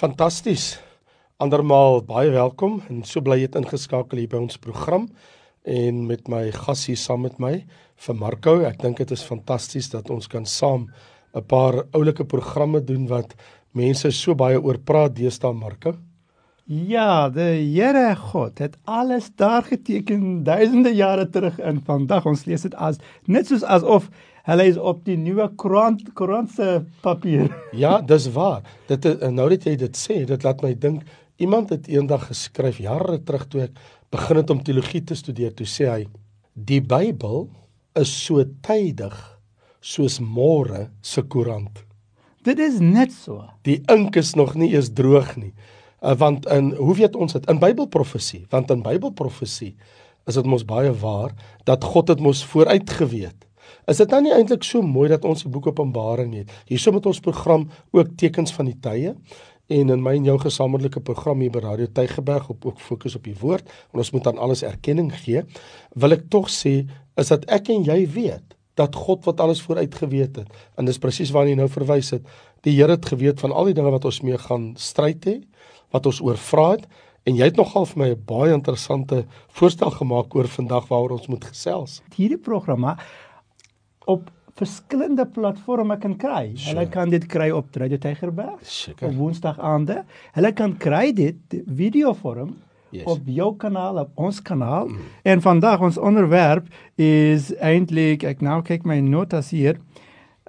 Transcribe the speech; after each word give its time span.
Fantasties. 0.00 0.78
Andermaal 1.44 1.98
baie 2.08 2.30
welkom 2.32 2.78
en 2.88 3.02
so 3.04 3.20
bly 3.20 3.42
jy 3.42 3.50
ingeskakel 3.58 4.22
hier 4.22 4.30
by 4.32 4.38
ons 4.40 4.56
program 4.56 5.02
en 5.68 5.98
met 6.08 6.30
my 6.32 6.46
gas 6.54 6.86
hier 6.88 6.96
saam 6.96 7.26
met 7.26 7.36
my 7.36 7.50
vir 8.06 8.16
Marco. 8.16 8.54
Ek 8.64 8.78
dink 8.80 9.02
dit 9.02 9.12
is 9.12 9.26
fantasties 9.28 9.90
dat 9.92 10.08
ons 10.08 10.24
kan 10.24 10.48
saam 10.48 10.86
'n 11.36 11.44
paar 11.44 11.82
oulike 11.92 12.24
programme 12.24 12.80
doen 12.80 13.04
wat 13.12 13.36
mense 13.76 14.08
so 14.10 14.34
baie 14.34 14.56
oor 14.56 14.78
praat 14.78 15.12
deesdae 15.20 15.52
Marco. 15.52 15.92
Ja, 16.64 17.28
die 17.28 17.60
Here 17.76 18.16
God 18.16 18.58
het 18.58 18.78
alles 18.86 19.28
daar 19.36 19.62
geteken 19.68 20.44
duisende 20.44 20.94
jare 20.94 21.28
terug 21.28 21.58
in 21.58 21.80
vandag 21.84 22.24
ons 22.24 22.46
lees 22.46 22.62
dit 22.62 22.74
as 22.74 22.96
net 23.26 23.46
soos 23.46 23.62
asof 23.62 24.08
hulle 24.48 24.66
is 24.70 24.78
op 24.78 25.02
die 25.04 25.16
nuwe 25.20 25.48
koerant 25.60 26.02
koerant 26.18 26.50
se 26.54 26.80
papier. 27.04 27.50
Ja, 27.76 28.00
dis 28.00 28.28
waar. 28.34 28.62
Dit 28.88 29.06
nou 29.30 29.48
dat 29.52 29.66
jy 29.68 29.76
dit 29.80 29.96
sê, 29.96 30.22
dit 30.28 30.46
laat 30.46 30.62
my 30.64 30.74
dink 30.74 31.04
iemand 31.40 31.70
het 31.72 31.88
eendag 31.88 32.26
geskryf 32.28 32.80
jare 32.82 33.20
terug 33.24 33.46
toe 33.48 33.66
ek 33.68 33.78
begin 34.12 34.40
het 34.40 34.50
om 34.50 34.62
teologie 34.64 35.02
te 35.06 35.16
studeer, 35.16 35.54
toe 35.54 35.68
sê 35.68 35.88
hy 35.88 36.00
die 36.54 36.80
Bybel 36.82 37.46
is 37.98 38.10
so 38.10 38.42
tydig 38.66 39.16
soos 39.80 40.18
môre 40.20 40.88
se 41.02 41.22
koerant. 41.22 41.84
Dit 42.44 42.60
is 42.60 42.78
net 42.80 43.12
so. 43.12 43.42
Die 43.68 43.80
ink 43.92 44.16
is 44.16 44.34
nog 44.36 44.54
nie 44.56 44.72
eens 44.74 44.92
droog 44.96 45.34
nie. 45.36 45.52
Uh, 46.00 46.14
want 46.16 46.46
in 46.48 46.72
hoe 46.78 46.94
weet 46.96 47.16
ons 47.16 47.36
dit 47.36 47.48
in 47.52 47.60
Bybelprofesie? 47.60 48.46
Want 48.52 48.70
in 48.72 48.84
Bybelprofesie 48.84 49.74
is 50.28 50.36
dit 50.36 50.48
mos 50.48 50.64
baie 50.64 50.92
waar 51.02 51.34
dat 51.68 51.84
God 51.84 52.08
dit 52.12 52.20
mos 52.24 52.42
vooruit 52.52 52.90
geweet. 52.96 53.36
Is 53.86 54.00
dit 54.02 54.10
dan 54.10 54.22
nie 54.22 54.32
eintlik 54.34 54.64
so 54.66 54.82
mooi 54.82 55.08
dat 55.08 55.24
ons 55.24 55.42
die 55.42 55.52
boek 55.52 55.70
Openbaring 55.72 56.34
het? 56.34 56.52
Hierso 56.66 56.92
met 56.92 57.06
ons 57.06 57.20
program 57.20 57.68
ook 57.92 58.16
tekens 58.16 58.52
van 58.52 58.70
die 58.70 58.78
tye 58.80 59.14
en 59.70 59.90
in 59.94 60.02
my 60.02 60.16
en 60.18 60.26
jou 60.26 60.36
gesamentlike 60.42 61.02
program 61.06 61.42
hier 61.44 61.52
by 61.54 61.62
Radio 61.62 61.86
Tygerberg 61.94 62.48
op 62.50 62.64
ook 62.66 62.80
fokus 62.82 63.14
op 63.14 63.26
die 63.28 63.36
woord 63.38 63.68
en 63.92 64.02
ons 64.02 64.10
moet 64.10 64.26
aan 64.26 64.40
alles 64.42 64.64
erkenning 64.66 65.12
gee. 65.22 65.44
Wil 65.94 66.16
ek 66.18 66.26
tog 66.32 66.50
sê 66.50 66.80
is 67.20 67.30
dat 67.30 67.46
ek 67.52 67.70
en 67.70 67.86
jy 67.86 68.02
weet 68.10 68.56
dat 68.80 68.96
God 68.96 69.26
wat 69.28 69.40
alles 69.44 69.60
vooruit 69.62 69.94
geweet 69.94 70.40
het 70.42 70.58
en 70.78 70.88
dis 70.88 70.98
presies 70.98 71.30
waarna 71.34 71.54
jy 71.54 71.60
nou 71.60 71.68
verwys 71.70 72.10
het. 72.16 72.26
Die 72.66 72.74
Here 72.76 72.96
het 72.96 73.06
geweet 73.06 73.40
van 73.40 73.54
al 73.54 73.70
die 73.70 73.76
dinge 73.78 73.92
wat 73.94 74.08
ons 74.08 74.22
mee 74.26 74.38
gaan 74.40 74.72
stryd 74.80 75.28
hê 75.28 75.36
wat 75.94 76.06
ons 76.06 76.20
oorvra 76.22 76.72
het 76.74 76.90
en 77.28 77.36
jy 77.36 77.50
het 77.50 77.58
nogal 77.60 77.86
vir 77.86 77.98
my 78.02 78.08
'n 78.10 78.22
baie 78.26 78.52
interessante 78.54 79.24
voorstel 79.54 79.90
gemaak 79.90 80.34
oor 80.34 80.48
vandag 80.48 80.88
waaroor 80.88 81.18
ons 81.18 81.28
moet 81.28 81.44
gesels. 81.44 82.02
Hierdie 82.16 82.38
programme 82.38 82.96
op 84.10 84.30
verskillende 84.60 85.26
platforms 85.26 86.00
kan 86.02 86.16
kry. 86.20 86.50
Sure. 86.54 86.74
Hulle 86.74 86.88
kan 86.92 87.12
dit 87.12 87.26
kry 87.30 87.48
op 87.54 87.76
Radio 87.80 87.98
Tygerberg 87.98 88.58
Seker. 88.62 89.08
op 89.08 89.14
Woensdagaande. 89.16 90.02
Hulle 90.36 90.52
kan 90.52 90.76
kry 90.76 91.12
dit 91.16 91.60
video 91.66 92.12
vorm 92.18 92.56
yes. 92.90 93.06
op 93.08 93.24
jou 93.24 93.54
kanaal 93.56 94.02
op 94.04 94.10
ons 94.14 94.42
kanaal. 94.42 94.90
Mm. 94.90 94.98
En 95.22 95.40
vandag 95.40 95.80
ons 95.80 95.98
onderwerp 95.98 96.68
is 97.00 97.52
eintlik 97.56 98.26
ek 98.26 98.44
nou 98.44 98.60
kyk 98.66 98.84
my 98.88 99.00
notas 99.04 99.52
hier 99.54 99.80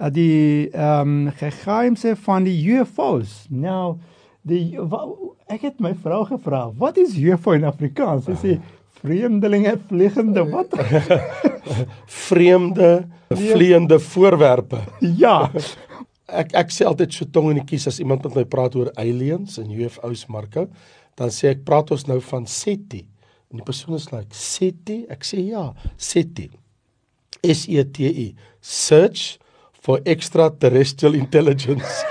die 0.10 0.70
ehm 0.74 1.28
um, 1.28 1.32
geheimse 1.38 2.16
van 2.26 2.44
die 2.48 2.58
UFOs. 2.74 3.46
Nou 3.50 4.00
die 4.42 4.74
ek 5.52 5.62
het 5.68 5.82
my 5.84 5.92
vrou 6.02 6.24
gevra, 6.26 6.72
wat 6.78 6.98
is 6.98 7.18
UFO 7.20 7.54
in 7.54 7.68
Afrikaans? 7.70 8.26
Sy 8.26 8.38
sê 8.40 8.56
vreemdelinge 9.02 9.76
vliegende 9.90 10.46
wat? 10.52 10.76
vreemde 12.28 12.92
vliegende 13.30 14.00
voorwerpe. 14.00 14.82
Ja. 15.02 15.52
ek 16.32 16.54
ek 16.56 16.70
sê 16.72 16.88
altyd 16.88 17.12
so 17.12 17.28
tong 17.28 17.50
in 17.52 17.60
die 17.60 17.68
kies 17.68 17.90
as 17.92 18.00
iemand 18.00 18.24
met 18.30 18.38
my 18.40 18.46
praat 18.48 18.78
oor 18.80 18.92
aliens 19.02 19.58
en 19.60 19.72
UFOs 19.76 20.28
Marko, 20.32 20.70
dan 21.20 21.34
sê 21.34 21.52
ek 21.52 21.66
praat 21.68 21.92
ons 21.92 22.08
nou 22.08 22.22
van 22.32 22.48
SETI. 22.48 23.04
En 23.52 23.60
die 23.60 23.68
persoon 23.68 23.98
is 23.98 24.08
like, 24.14 24.32
SETI? 24.32 25.02
Ek 25.12 25.28
sê 25.28 25.42
ja, 25.50 25.72
SETI. 26.00 26.48
S 27.44 27.66
E 27.68 27.84
T 27.84 28.00
I. 28.00 28.36
Search 28.62 29.40
for 29.82 30.00
extraterrestrial 30.06 31.16
intelligence. 31.18 32.06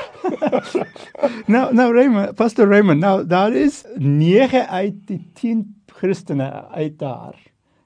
nou 1.55 1.71
nou 1.75 1.89
Raymond, 1.95 2.35
Pastor 2.37 2.69
Raymond, 2.69 3.01
nou 3.01 3.23
daar 3.27 3.55
is 3.55 3.85
9 3.97 4.67
uit 4.69 4.97
die 5.07 5.21
10 5.39 5.63
Christene 6.01 6.51
uit 6.73 6.99
daar. 6.99 7.39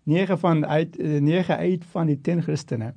9 0.04 0.38
van 0.38 0.66
uit 0.66 0.98
9 0.98 1.56
uit 1.56 1.84
van 1.92 2.10
die 2.12 2.20
10 2.20 2.42
Christene. 2.46 2.92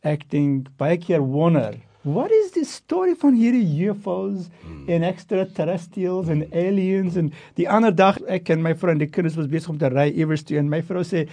Ek 0.00 0.26
dink 0.32 0.68
baie 0.80 0.98
keer 1.00 1.20
wonder, 1.20 1.76
what 2.02 2.30
is 2.30 2.50
the 2.52 2.64
story 2.64 3.14
van 3.14 3.34
hierdie 3.36 3.64
UFOs 3.84 4.48
hmm. 4.62 4.84
en 4.88 5.02
extraterrestrials 5.04 6.30
en 6.32 6.46
aliens 6.48 7.16
en 7.20 7.28
die 7.60 7.68
ander 7.68 7.92
dag 7.92 8.16
ek 8.24 8.48
en 8.54 8.62
my 8.64 8.72
vriend 8.74 9.04
die 9.04 9.10
kinders 9.12 9.36
was 9.36 9.50
besig 9.52 9.74
om 9.74 9.80
te 9.80 9.90
ry 9.92 10.06
iewers 10.08 10.46
toe 10.48 10.56
en 10.56 10.70
my 10.72 10.80
vrou 10.80 11.04
sê 11.04 11.26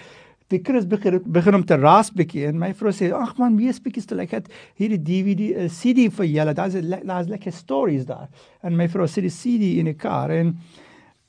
die 0.52 0.60
kinders 0.64 0.84
begin 0.88 1.22
begin 1.24 1.56
om 1.56 1.64
te 1.64 1.78
raas 1.80 2.12
bietjie 2.12 2.44
en 2.50 2.60
my 2.60 2.74
vrou 2.76 2.92
sê 2.92 3.08
ag 3.16 3.32
man 3.40 3.56
wees 3.56 3.80
bietjie 3.80 4.04
stil 4.04 4.20
ek 4.26 4.34
het 4.36 4.52
hierdie 4.80 5.00
DVD 5.00 5.48
uh, 5.54 5.70
CD 5.72 6.10
vir 6.20 6.28
julle 6.34 6.56
daar's 6.60 6.76
daar's 6.84 7.32
lekker 7.32 7.56
stories 7.56 8.04
daar 8.08 8.28
en 8.60 8.76
my 8.76 8.90
vrou 8.92 9.08
sit 9.08 9.24
die 9.24 9.32
CD 9.32 9.78
in 9.80 9.88
die 9.88 9.96
kar 9.96 10.34
en 10.36 10.52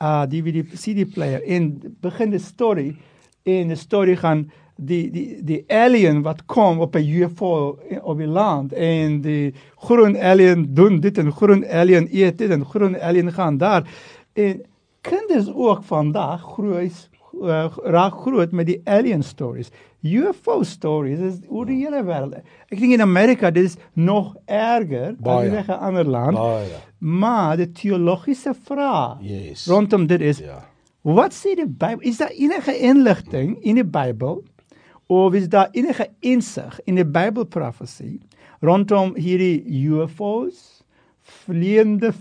uh 0.02 0.24
DVD 0.28 0.64
CD 0.76 1.06
player 1.14 1.44
en 1.44 1.96
begin 2.02 2.32
die 2.32 2.40
story 2.40 2.96
en 3.44 3.68
die 3.68 3.78
story 3.78 4.16
gaan 4.16 4.46
die 4.76 5.10
die 5.12 5.44
die 5.44 5.64
alien 5.68 6.22
wat 6.24 6.46
kom 6.46 6.80
op 6.80 6.96
'n 6.96 7.04
UFO 7.04 7.80
op 8.02 8.18
die 8.18 8.28
land 8.28 8.74
en 8.74 9.22
die 9.22 9.54
groen 9.76 10.18
alien 10.18 10.74
doen 10.74 11.00
dit 11.00 11.18
en 11.18 11.32
groen 11.32 11.66
alien 11.68 12.08
eet 12.12 12.38
dit 12.38 12.52
en 12.52 12.66
groen 12.66 13.00
alien 13.02 13.32
gaan 13.32 13.58
daar 13.58 13.84
en 14.34 14.62
kinders 15.02 15.52
ook 15.54 15.84
vandag 15.84 16.42
groei 16.42 16.92
uh, 17.42 17.68
raak 17.84 18.14
groot 18.14 18.52
met 18.52 18.68
die 18.68 18.82
alien 18.84 19.24
stories. 19.24 19.72
UFO 20.02 20.64
stories 20.64 21.20
is 21.20 21.40
oor 21.52 21.68
die 21.68 21.82
hele 21.82 22.00
wêreld. 22.08 22.40
Ek 22.72 22.80
dink 22.80 22.96
in 22.96 23.04
Amerika 23.04 23.52
dis 23.52 23.76
nog 23.94 24.36
erger 24.48 25.18
as 25.20 25.46
in 25.46 25.58
'n 25.60 25.80
ander 25.80 26.06
land. 26.06 26.38
Baie. 26.38 26.80
Maar 27.00 27.58
die 27.58 27.72
teologiese 27.72 28.54
vraag 28.54 29.18
yes. 29.22 29.68
rondom 29.68 30.08
dit 30.08 30.22
is 30.22 30.40
ja. 30.40 30.64
Wat 31.02 31.34
sê 31.34 31.56
die 31.56 31.68
Bybel? 31.68 32.02
Is 32.02 32.18
daar 32.18 32.32
enige 32.32 32.78
inligting 32.78 33.58
in 33.64 33.76
die 33.76 33.86
Bybel 33.88 34.44
of 35.08 35.34
is 35.34 35.50
daar 35.50 35.70
enige 35.72 36.10
insig 36.20 36.80
in 36.86 36.96
die 36.96 37.06
Bybelprofesie 37.06 38.20
rondom 38.60 39.16
hierdie 39.16 39.64
UFOs? 39.88 40.79
Vleiende 41.30 42.14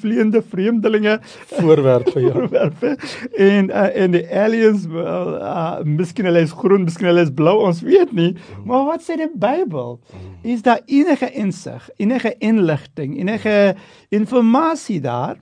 vleiende 0.00 0.42
vreemdelinge. 0.42 1.18
Voorwerpe 1.22 2.20
ja. 2.20 2.32
Voorwerpe. 2.32 2.96
En 3.34 3.68
uh, 3.68 3.96
en 3.96 4.10
die 4.10 4.24
aliens 4.36 4.86
wel 4.86 5.34
uh, 5.38 5.80
miskien 5.84 6.28
hulle 6.28 6.42
is 6.44 6.54
groen 6.56 6.84
miskien 6.84 7.10
hulle 7.10 7.24
is 7.26 7.34
blou 7.34 7.56
ons 7.66 7.82
weet 7.86 8.12
nie. 8.12 8.32
Mm. 8.32 8.64
maar 8.68 8.84
wat 8.88 9.04
sê 9.06 9.16
die 9.20 9.30
Bybel? 9.34 9.98
Mm. 10.00 10.32
is 10.52 10.62
daar 10.62 10.80
enige 10.86 11.30
insig 11.32 11.90
enige 11.96 12.34
inligting 12.38 13.18
enige 13.18 13.76
inligting 14.08 15.00
daar? 15.00 15.38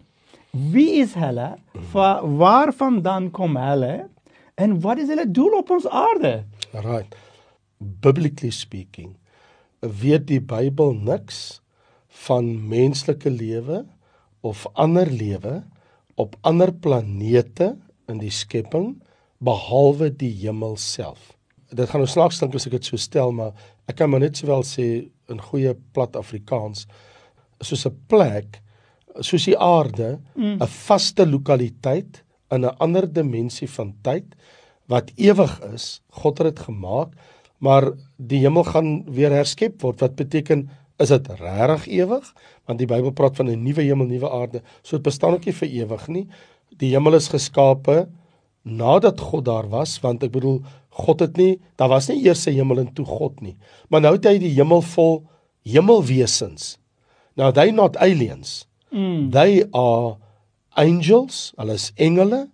Wie 0.50 1.00
is 1.02 1.14
hulle? 1.14 1.54
Mm. 1.56 1.88
waarvandaan 2.38 3.30
kom 3.30 3.56
hulle? 3.56 4.08
En 4.54 4.80
wat 4.80 4.98
is 4.98 5.08
hulle 5.08 5.30
doel 5.30 5.58
op 5.58 5.70
ons 5.70 5.88
aarde? 5.88 6.44
Right. 6.72 7.14
Biblically 7.78 8.50
speaking 8.50 9.16
weet 9.80 10.26
die 10.26 10.40
Bybel 10.42 10.94
niks 10.94 11.60
van 12.26 12.50
menslike 12.68 13.30
lewe 13.30 13.84
of 14.40 14.66
ander 14.74 15.10
lewe 15.10 15.62
op 16.18 16.36
ander 16.40 16.72
planete 16.74 17.76
in 18.10 18.18
die 18.22 18.32
skepping 18.34 18.96
behalwe 19.44 20.10
die 20.10 20.32
hemel 20.40 20.76
self. 20.80 21.34
Dit 21.70 21.90
gaan 21.90 22.02
nou 22.02 22.10
snaaks 22.10 22.40
klink 22.40 22.56
as 22.56 22.66
ek 22.66 22.78
dit 22.78 22.88
so 22.88 22.98
stel, 22.98 23.30
maar 23.32 23.52
ek 23.88 24.00
kan 24.00 24.10
maar 24.10 24.24
net 24.24 24.40
sowel 24.40 24.64
sê 24.66 25.08
in 25.30 25.42
goeie 25.50 25.74
plat 25.94 26.16
Afrikaans 26.16 26.86
soos 27.60 27.86
'n 27.86 27.94
plek 28.08 28.62
soos 29.20 29.44
die 29.44 29.58
aarde. 29.58 30.18
'n 30.36 30.58
mm. 30.58 30.66
vaste 30.86 31.26
lokaliteit 31.26 32.24
in 32.50 32.64
'n 32.64 32.76
ander 32.78 33.06
dimensie 33.12 33.68
van 33.68 33.94
tyd 34.02 34.34
wat 34.86 35.12
ewig 35.16 35.60
is. 35.74 36.00
God 36.10 36.38
het 36.38 36.56
dit 36.56 36.64
gemaak, 36.64 37.12
maar 37.58 37.92
die 38.16 38.40
hemel 38.40 38.64
gaan 38.64 39.04
weer 39.12 39.30
herskep 39.30 39.82
word. 39.82 40.00
Wat 40.00 40.16
beteken 40.16 40.68
is 40.98 41.12
dit 41.14 41.28
regtig 41.38 41.86
ewig? 41.86 42.32
Want 42.66 42.80
die 42.82 42.88
Bybel 42.90 43.12
praat 43.16 43.36
van 43.36 43.50
'n 43.50 43.62
nuwe 43.62 43.82
hemel, 43.82 44.06
nuwe 44.06 44.30
aarde. 44.30 44.62
So 44.82 44.96
dit 44.96 45.02
bestaan 45.02 45.32
ook 45.32 45.44
nie 45.44 45.54
vir 45.54 45.68
ewig 45.68 46.08
nie. 46.08 46.26
Die 46.76 46.90
hemel 46.90 47.14
is 47.14 47.28
geskape 47.28 48.08
nadat 48.62 49.20
God 49.20 49.44
daar 49.44 49.68
was, 49.68 50.00
want 50.00 50.22
ek 50.22 50.32
bedoel 50.32 50.62
God 50.90 51.20
het 51.20 51.36
nie, 51.36 51.60
daar 51.76 51.88
was 51.88 52.08
nie 52.08 52.24
eers 52.24 52.46
'n 52.46 52.52
hemel 52.52 52.78
en 52.78 52.92
toe 52.92 53.04
God 53.04 53.40
nie. 53.40 53.56
Maar 53.88 54.00
nou 54.00 54.12
het 54.12 54.24
hy 54.24 54.38
die 54.38 54.54
hemel 54.54 54.82
vol 54.82 55.24
hemelwesens. 55.64 56.78
Now 57.36 57.52
they 57.52 57.70
not 57.70 57.96
aliens. 57.96 58.66
Mm. 58.90 59.30
They 59.30 59.64
are 59.72 60.16
angels, 60.76 61.52
hulle 61.56 61.74
is 61.74 61.92
engele, 61.96 62.48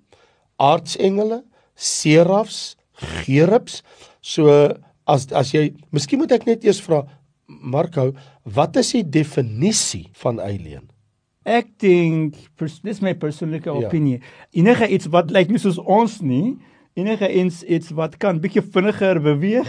aardsengele, 0.56 1.44
serafs, 1.75 2.76
gerubs. 3.25 3.82
So 4.20 4.75
as 5.06 5.26
as 5.32 5.52
jy, 5.52 5.75
miskien 5.90 6.19
moet 6.19 6.32
ek 6.32 6.47
net 6.47 6.64
eers 6.64 6.81
vra 6.85 7.05
Marco, 7.46 8.12
wat 8.43 8.76
is 8.76 8.93
die 8.93 9.05
definisie 9.08 10.08
van 10.12 10.41
alien? 10.41 10.88
Ek 11.44 11.67
dink 11.79 12.37
dis 12.82 13.00
my 13.05 13.12
persoonlike 13.14 13.69
Ja. 13.69 13.87
opinie. 13.87 14.20
Enige 14.52 14.88
iets 14.88 15.06
wat 15.12 15.31
lyk 15.31 15.50
nie 15.50 15.58
soos 15.61 15.79
ons 15.79 16.20
nie, 16.23 16.56
enige 16.96 17.29
iets 17.29 17.62
iets 17.64 17.91
wat 17.91 18.17
kan 18.17 18.41
bietjie 18.41 18.62
vinniger 18.62 19.20
beweeg. 19.20 19.69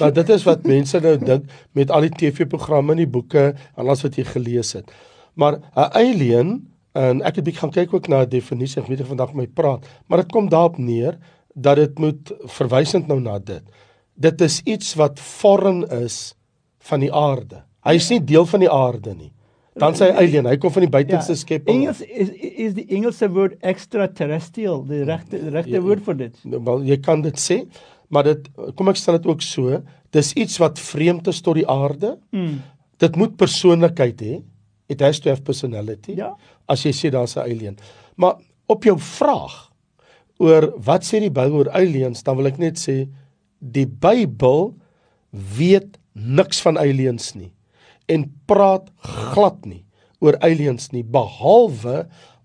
Maar 0.00 0.12
dit 0.20 0.28
is 0.28 0.44
wat 0.44 0.64
mense 0.64 1.00
nou 1.00 1.16
dink 1.18 1.44
met 1.72 1.90
al 1.90 2.00
die 2.08 2.10
TV-programme 2.10 2.92
en 2.92 2.96
die 2.96 3.06
boeke 3.10 3.52
en 3.52 3.84
alles 3.84 4.02
wat 4.02 4.16
jy 4.16 4.24
gelees 4.24 4.72
het. 4.72 4.90
Maar 5.34 5.58
'n 5.76 5.90
alien 5.92 6.68
en 6.94 7.22
ek 7.22 7.36
het 7.36 7.44
bietjie 7.44 7.60
gaan 7.60 7.70
kyk 7.74 7.94
ook 7.94 8.08
na 8.08 8.22
'n 8.24 8.28
definisie, 8.28 8.80
ek 8.82 8.88
weet 8.88 8.98
nie 8.98 9.06
vandag 9.08 9.34
met 9.34 9.36
my 9.36 9.46
praat, 9.52 9.84
maar 10.08 10.18
dit 10.22 10.32
kom 10.32 10.48
daarop 10.48 10.78
neer 10.78 11.18
dat 11.54 11.76
dit 11.76 11.98
moet 11.98 12.32
verwysend 12.44 13.06
nou 13.06 13.20
na 13.20 13.38
dit. 13.38 13.62
Dit 14.16 14.40
is 14.40 14.60
iets 14.64 14.94
wat 14.94 15.20
foreign 15.20 15.84
is 15.90 16.34
van 16.88 17.04
die 17.04 17.12
aarde. 17.12 17.62
Hy 17.84 17.96
is 17.98 18.10
nie 18.12 18.20
deel 18.24 18.46
van 18.48 18.64
die 18.64 18.70
aarde 18.72 19.14
nie. 19.14 19.30
Dan 19.74 19.96
sê 19.98 20.06
hy 20.06 20.22
alien, 20.22 20.46
hy 20.46 20.54
kom 20.62 20.70
van 20.70 20.84
die 20.84 20.92
buitenste 20.92 21.34
skepping. 21.38 21.82
Engels 21.82 22.00
is 22.04 22.30
is 22.64 22.76
die 22.76 22.84
Engelse 22.94 23.26
woord 23.34 23.56
extraterrestrial, 23.66 24.84
die 24.86 25.02
regte 25.08 25.40
regte 25.50 25.74
Ja, 25.74 25.82
woord 25.82 26.04
vir 26.06 26.18
dit. 26.20 26.38
Nou, 26.46 26.60
Wel, 26.68 26.84
jy 26.92 26.98
kan 27.02 27.24
dit 27.24 27.40
sê, 27.42 27.64
maar 28.14 28.28
dit 28.28 28.46
kom 28.78 28.92
ek 28.92 29.00
stel 29.00 29.18
dit 29.18 29.26
ook 29.26 29.42
so, 29.42 29.80
dis 30.14 30.30
iets 30.38 30.60
wat 30.62 30.78
vreemd 30.78 31.28
is 31.32 31.42
tot 31.42 31.58
die 31.58 31.66
aarde. 31.66 32.14
Mm. 32.30 32.60
Dit 33.02 33.18
moet 33.18 33.34
persoonlikheid 33.40 34.22
hê. 34.22 34.38
It 34.88 35.02
has 35.02 35.18
to 35.24 35.32
have 35.32 35.42
personality. 35.42 36.14
Ja. 36.20 36.30
As 36.70 36.84
jy 36.86 36.94
sê 36.94 37.10
daar's 37.10 37.34
'n 37.36 37.42
alien. 37.42 37.76
Maar 38.16 38.38
op 38.68 38.84
jou 38.84 38.96
vraag 38.98 39.72
oor 40.38 40.70
wat 40.78 41.02
sê 41.02 41.20
die 41.20 41.34
Bybel 41.34 41.64
oor 41.64 41.70
aliens, 41.70 42.22
dan 42.22 42.36
wil 42.36 42.46
ek 42.46 42.58
net 42.58 42.78
sê 42.78 43.08
die 43.58 43.86
Bybel 43.86 44.74
weet 45.32 45.98
niks 46.14 46.62
van 46.62 46.78
aliens 46.78 47.34
nie 47.34 47.52
en 48.10 48.26
praat 48.46 48.90
glad 49.02 49.64
nie 49.66 49.84
oor 50.24 50.38
aliens 50.40 50.90
nie 50.92 51.04
behalwe 51.04 52.04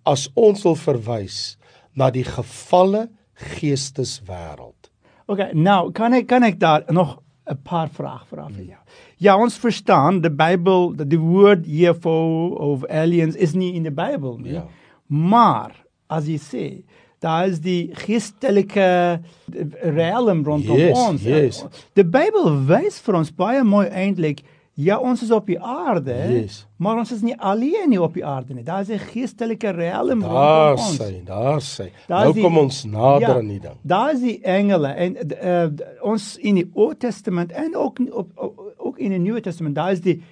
as 0.09 0.27
ons 0.35 0.65
wil 0.65 0.77
verwys 0.79 1.57
na 1.95 2.09
die 2.13 2.25
gevalle 2.25 3.07
geesteswêreld. 3.55 4.89
Okay, 5.29 5.51
nou 5.53 5.91
kan 5.95 6.15
ek 6.17 6.27
kan 6.27 6.43
ek 6.43 6.59
daar 6.59 6.83
nog 6.89 7.19
'n 7.49 7.57
paar 7.63 7.89
vrae 7.89 8.25
vra 8.29 8.47
vir 8.49 8.63
jou. 8.63 8.81
Ja, 9.17 9.37
ons 9.37 9.57
verstaan 9.57 10.21
die 10.21 10.29
Bybel, 10.29 10.93
die, 10.95 11.05
die 11.05 11.19
woord 11.19 11.65
UFO 11.65 12.55
of 12.55 12.85
aliens 12.89 13.35
is 13.35 13.53
nie 13.53 13.73
in 13.75 13.83
die 13.83 13.93
Bybel 13.93 14.37
nie. 14.37 14.53
Ja. 14.53 14.67
Maar 15.07 15.73
as 16.07 16.27
jy 16.29 16.37
sê, 16.37 16.65
daar 17.19 17.47
is 17.47 17.59
die 17.59 17.89
geestelike 17.93 19.19
realm 19.81 20.43
rondom 20.45 20.77
Yes, 20.77 20.97
ons. 20.97 21.23
yes. 21.23 21.65
Die 21.93 22.03
Bybel 22.05 22.65
wys 22.69 22.99
vir 23.03 23.15
ons 23.15 23.31
baie 23.35 23.63
mooi 23.63 23.87
eintlik 23.87 24.41
Ja, 24.79 24.95
ons 25.03 25.19
is 25.25 25.31
op 25.35 25.45
die 25.49 25.57
aarde, 25.59 26.13
Yes. 26.31 26.61
maar 26.79 26.95
ons 27.01 27.09
is 27.11 27.19
nie 27.21 27.33
alleen 27.35 27.89
nie 27.89 27.99
op 28.01 28.13
die 28.15 28.23
aarde 28.25 28.53
nie. 28.53 28.63
Daar 28.63 28.79
is 28.81 28.87
'n 28.89 28.97
geestelike 29.11 29.69
realm 29.75 30.21
Daar 30.21 30.75
rondom 30.77 30.85
ons. 30.85 31.25
daar 31.25 31.59
sê. 31.61 31.91
Daar 32.07 32.19
Nou 32.19 32.27
is 32.29 32.33
die- 32.35 32.43
kom 32.43 32.57
ons 32.57 32.83
nader 32.85 33.27
ja, 33.27 33.35
aan 33.35 33.47
die 33.47 33.59
ding. 33.59 33.75
Daar 33.83 34.13
is 34.13 34.21
die 34.21 34.39
engele 34.41 34.87
en 34.87 35.17
uh, 35.43 35.67
ons 36.01 36.37
in 36.37 36.55
die 36.55 36.71
Ou 36.75 36.93
Testament 36.95 37.51
en 37.51 37.75
ook 37.75 37.99
op, 38.11 38.31
op, 38.37 38.73
ook 38.77 38.97
in 38.99 39.09
die 39.09 39.19
Nuwe 39.19 39.41
Testament, 39.41 39.75
daar 39.75 39.91
is 39.91 39.99
die 40.01 40.23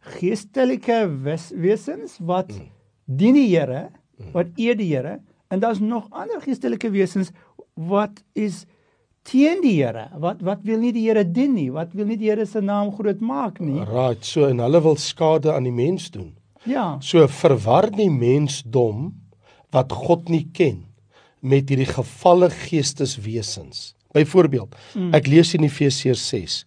geestelike 0.00 1.10
wes, 1.22 1.50
wesens 1.54 2.18
wat 2.24 2.48
Mm. 2.52 2.68
dien 3.04 3.34
die 3.34 3.48
Here, 3.56 3.88
wat 4.32 4.46
eer 4.56 4.76
die 4.76 4.88
Here 4.94 5.20
en 5.50 5.62
daar's 5.62 5.80
nog 5.82 6.06
ander 6.10 6.40
geestelike 6.44 6.90
wesens 6.94 7.32
wat 7.74 8.22
is 8.38 8.64
teen 9.26 9.60
die 9.64 9.76
Here, 9.82 10.08
wat 10.22 10.42
wat 10.46 10.62
wil 10.66 10.80
nie 10.82 10.92
die 10.96 11.06
Here 11.08 11.24
dien 11.26 11.54
nie, 11.56 11.70
wat 11.74 11.94
wil 11.96 12.08
nie 12.08 12.18
die 12.20 12.30
Here 12.30 12.46
se 12.46 12.62
naam 12.64 12.92
groot 12.96 13.20
maak 13.20 13.60
nie. 13.60 13.80
Right, 13.88 14.24
so 14.24 14.46
en 14.48 14.62
hulle 14.62 14.82
wil 14.84 14.98
skade 15.00 15.52
aan 15.54 15.66
die 15.68 15.74
mens 15.74 16.10
doen. 16.14 16.32
Ja. 16.68 16.98
So 17.00 17.26
verwar 17.28 17.90
die 17.92 18.10
mensdom 18.12 19.10
wat 19.74 19.92
God 19.92 20.28
nie 20.28 20.46
ken 20.54 20.84
met 21.40 21.70
hierdie 21.70 21.88
gevalle 21.88 22.50
geesteswesens. 22.52 23.94
Byvoorbeeld, 24.12 24.74
mm. 24.94 25.14
ek 25.16 25.30
lees 25.30 25.54
in 25.56 25.64
Efesiërs 25.64 26.24
6. 26.32 26.58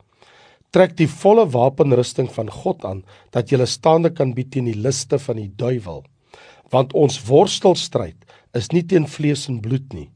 Trek 0.73 0.95
die 0.97 1.09
volle 1.09 1.43
wapenrusting 1.53 2.31
van 2.33 2.49
God 2.49 2.85
aan 2.87 3.03
dat 3.35 3.51
jy 3.51 3.61
staande 3.69 4.09
kan 4.15 4.33
bied 4.33 4.49
teen 4.55 4.65
die 4.71 4.79
liste 4.79 5.19
van 5.21 5.37
die 5.37 5.51
duiwel. 5.59 6.01
Want 6.73 6.95
ons 6.97 7.19
worstelstryd 7.27 8.17
is 8.53 8.71
nie 8.71 8.83
teen 8.83 9.07
vlees 9.07 9.47
en 9.49 9.61
bloed 9.61 9.93
nie, 9.93 10.09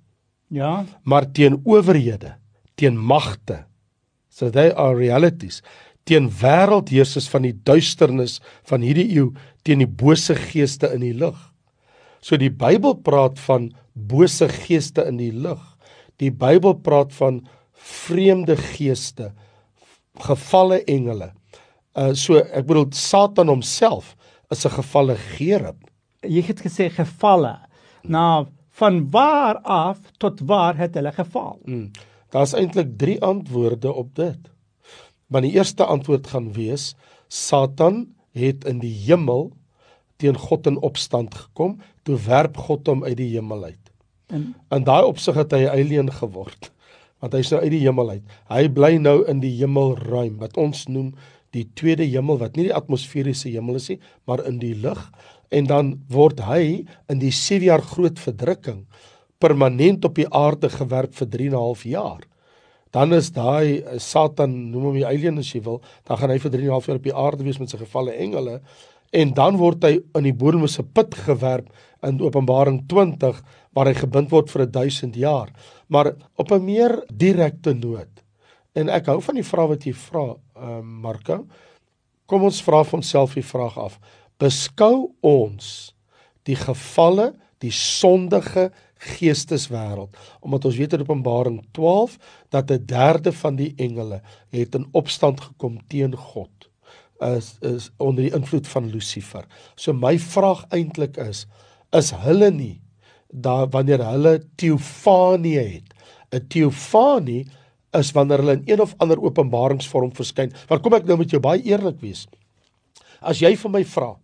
Ja. 0.50 0.86
maar 1.04 1.31
teen 1.31 1.62
owerhede, 1.66 2.36
teen 2.75 2.98
magte. 2.98 3.66
So 4.30 4.50
they 4.50 4.72
are 4.72 4.95
realities 4.95 5.62
teen 6.07 6.30
wêreldheersers 6.31 7.28
van 7.31 7.45
die 7.48 7.56
duisternis 7.68 8.38
van 8.69 8.84
hierdie 8.86 9.07
eeu, 9.18 9.31
teen 9.68 9.84
die 9.84 9.89
bose 9.89 10.36
geeste 10.48 10.89
in 10.95 11.04
die 11.04 11.13
lig. 11.16 11.38
So 12.24 12.39
die 12.39 12.51
Bybel 12.51 12.95
praat 13.06 13.39
van 13.44 13.69
bose 13.94 14.48
geeste 14.51 15.04
in 15.10 15.19
die 15.19 15.34
lig. 15.36 15.62
Die 16.22 16.31
Bybel 16.31 16.78
praat 16.84 17.12
van 17.19 17.42
vreemde 17.78 18.56
geeste, 18.57 19.34
gevalle 20.24 20.80
engele. 20.89 21.31
Uh 21.98 22.13
so 22.18 22.39
ek 22.39 22.66
bedoel 22.69 22.88
Satan 22.95 23.51
homself 23.51 24.16
is 24.51 24.66
'n 24.66 24.74
gevalle 24.80 25.16
gerub. 25.38 25.78
Jy 26.24 26.42
het 26.48 26.62
gesê 26.62 26.89
gevalle. 26.89 27.60
Nou 28.07 28.48
van 28.77 29.09
waar 29.09 29.57
af 29.65 30.00
tot 30.18 30.39
waar 30.45 30.77
het 30.77 30.94
hulle 30.94 31.12
geval? 31.12 31.59
Hmm. 31.63 31.92
Daar's 32.30 32.54
eintlik 32.54 32.98
3 32.98 33.21
antwoorde 33.21 33.94
op 33.94 34.15
dit. 34.15 34.38
Maar 35.27 35.42
die 35.42 35.51
eerste 35.51 35.86
antwoord 35.86 36.27
gaan 36.27 36.54
wees 36.54 36.95
Satan 37.27 38.07
het 38.31 38.65
in 38.65 38.80
die 38.80 38.94
hemel 39.07 39.51
teen 40.18 40.38
God 40.38 40.68
in 40.68 40.80
opstand 40.81 41.36
gekom, 41.36 41.77
toe 42.04 42.18
werp 42.25 42.57
God 42.57 42.88
hom 42.88 43.04
uit 43.04 43.18
die 43.18 43.30
hemel 43.36 43.63
uit. 43.63 43.92
En 44.27 44.56
In 44.69 44.83
daai 44.83 45.06
opsig 45.06 45.36
het 45.36 45.51
hy 45.51 45.65
'n 45.65 45.74
alien 45.74 46.12
geword, 46.12 46.71
want 47.19 47.33
hy's 47.33 47.51
nou 47.51 47.62
uit 47.62 47.71
die 47.71 47.86
hemel 47.86 48.10
uit. 48.10 48.24
Hy 48.50 48.68
bly 48.69 48.98
nou 48.98 49.25
in 49.27 49.39
die 49.39 49.56
hemelruim 49.57 50.38
wat 50.38 50.57
ons 50.57 50.88
noem 50.88 51.13
die 51.56 51.69
tweede 51.74 52.03
hemel 52.03 52.38
wat 52.38 52.56
nie 52.56 52.68
die 52.68 52.75
atmosferiese 52.75 53.50
hemel 53.50 53.75
is 53.75 53.89
nie, 53.89 54.00
maar 54.25 54.45
in 54.45 54.60
die 54.60 54.75
lug 54.75 55.12
en 55.49 55.65
dan 55.65 55.94
word 56.09 56.39
hy 56.47 56.85
in 57.09 57.19
die 57.19 57.31
7 57.31 57.65
jaar 57.65 57.81
groot 57.81 58.19
verdrukking 58.19 58.85
permanent 59.39 60.05
op 60.05 60.15
die 60.17 60.27
aarde 60.33 60.69
gewerp 60.69 61.13
vir 61.15 61.27
3 61.27 61.47
en 61.47 61.53
'n 61.53 61.61
half 61.61 61.83
jaar. 61.83 62.21
Dan 62.91 63.13
is 63.13 63.31
daai 63.31 63.81
eh, 63.81 63.99
Satan, 63.99 64.71
noem 64.71 64.83
hom 64.83 64.94
die 64.94 65.05
alien 65.05 65.38
as 65.38 65.53
jy 65.53 65.61
wil, 65.61 65.81
dan 66.05 66.17
gaan 66.17 66.29
hy 66.29 66.39
vir 66.39 66.51
3 66.51 66.61
en 66.61 66.67
'n 66.67 66.71
half 66.71 66.88
jaar 66.88 66.97
op 66.97 67.03
die 67.03 67.15
aarde 67.15 67.44
wees 67.44 67.59
met 67.59 67.69
sy 67.69 67.77
gevalle 67.77 68.13
engele 68.13 68.61
en 69.11 69.33
dan 69.33 69.57
word 69.57 69.83
hy 69.83 69.99
in 70.15 70.23
die 70.23 70.35
bodemlose 70.35 70.83
put 70.83 71.15
gewerp 71.15 71.69
in 72.03 72.19
Openbaring 72.21 72.88
20 72.88 73.41
waar 73.75 73.86
hy 73.86 73.93
gebind 73.93 74.31
word 74.31 74.51
vir 74.51 74.65
1000 74.65 75.15
jaar. 75.15 75.50
Maar 75.88 76.13
op 76.36 76.51
'n 76.51 76.65
meer 76.65 77.03
direkte 77.13 77.74
noot. 77.74 78.24
En 78.74 78.89
ek 78.89 79.05
hou 79.05 79.22
van 79.22 79.36
die 79.36 79.43
vraag 79.43 79.67
wat 79.67 79.86
jy 79.86 79.93
vra, 79.93 80.36
ehm 80.55 80.79
uh, 80.79 80.81
Marco. 80.81 81.45
Kom 82.25 82.43
ons 82.43 82.62
vra 82.62 82.83
vir 82.83 82.98
onsself 82.98 83.33
die 83.33 83.43
vraag 83.43 83.77
af. 83.77 84.00
Beskou 84.38 85.13
ons 85.25 85.94
die 86.48 86.56
gevalle, 86.56 87.34
die 87.60 87.74
sondige 87.74 88.70
geesteswêreld, 89.17 90.13
omdat 90.41 90.65
ons 90.65 90.77
weet 90.77 90.94
in 90.94 91.03
Openbaring 91.06 91.62
12 91.77 92.17
dat 92.50 92.72
'n 92.72 92.86
derde 92.86 93.32
van 93.32 93.56
die 93.56 93.74
engele 93.77 94.22
het 94.50 94.75
in 94.75 94.88
opstand 94.91 95.41
gekom 95.41 95.79
teen 95.88 96.15
God 96.15 96.70
is 97.22 97.58
is 97.62 97.89
onder 97.98 98.24
die 98.24 98.34
invloed 98.34 98.67
van 98.67 98.89
Lucifer. 98.89 99.46
So 99.75 99.94
my 99.94 100.17
vraag 100.20 100.65
eintlik 100.70 101.17
is 101.17 101.46
is 101.96 102.12
hulle 102.12 102.51
nie 102.51 102.82
daar 103.27 103.67
wanneer 103.70 104.03
hulle 104.06 104.41
teofanie 104.56 105.58
het. 105.60 105.94
'n 106.32 106.48
Teofanie 106.48 107.48
is 107.94 108.12
wanneer 108.12 108.38
hulle 108.38 108.51
in 108.51 108.63
een 108.65 108.82
of 108.82 108.94
ander 108.98 109.22
openbaringsvorm 109.22 110.13
verskyn. 110.15 110.51
Maar 110.70 110.79
kom 110.79 110.94
ek 110.94 111.06
nou 111.06 111.17
met 111.17 111.29
jou 111.29 111.41
baie 111.41 111.62
eerlik 111.63 112.00
wees. 112.00 112.27
As 113.22 113.39
jy 113.39 113.56
vir 113.56 113.72
my 113.72 113.84
vra, 113.86 114.15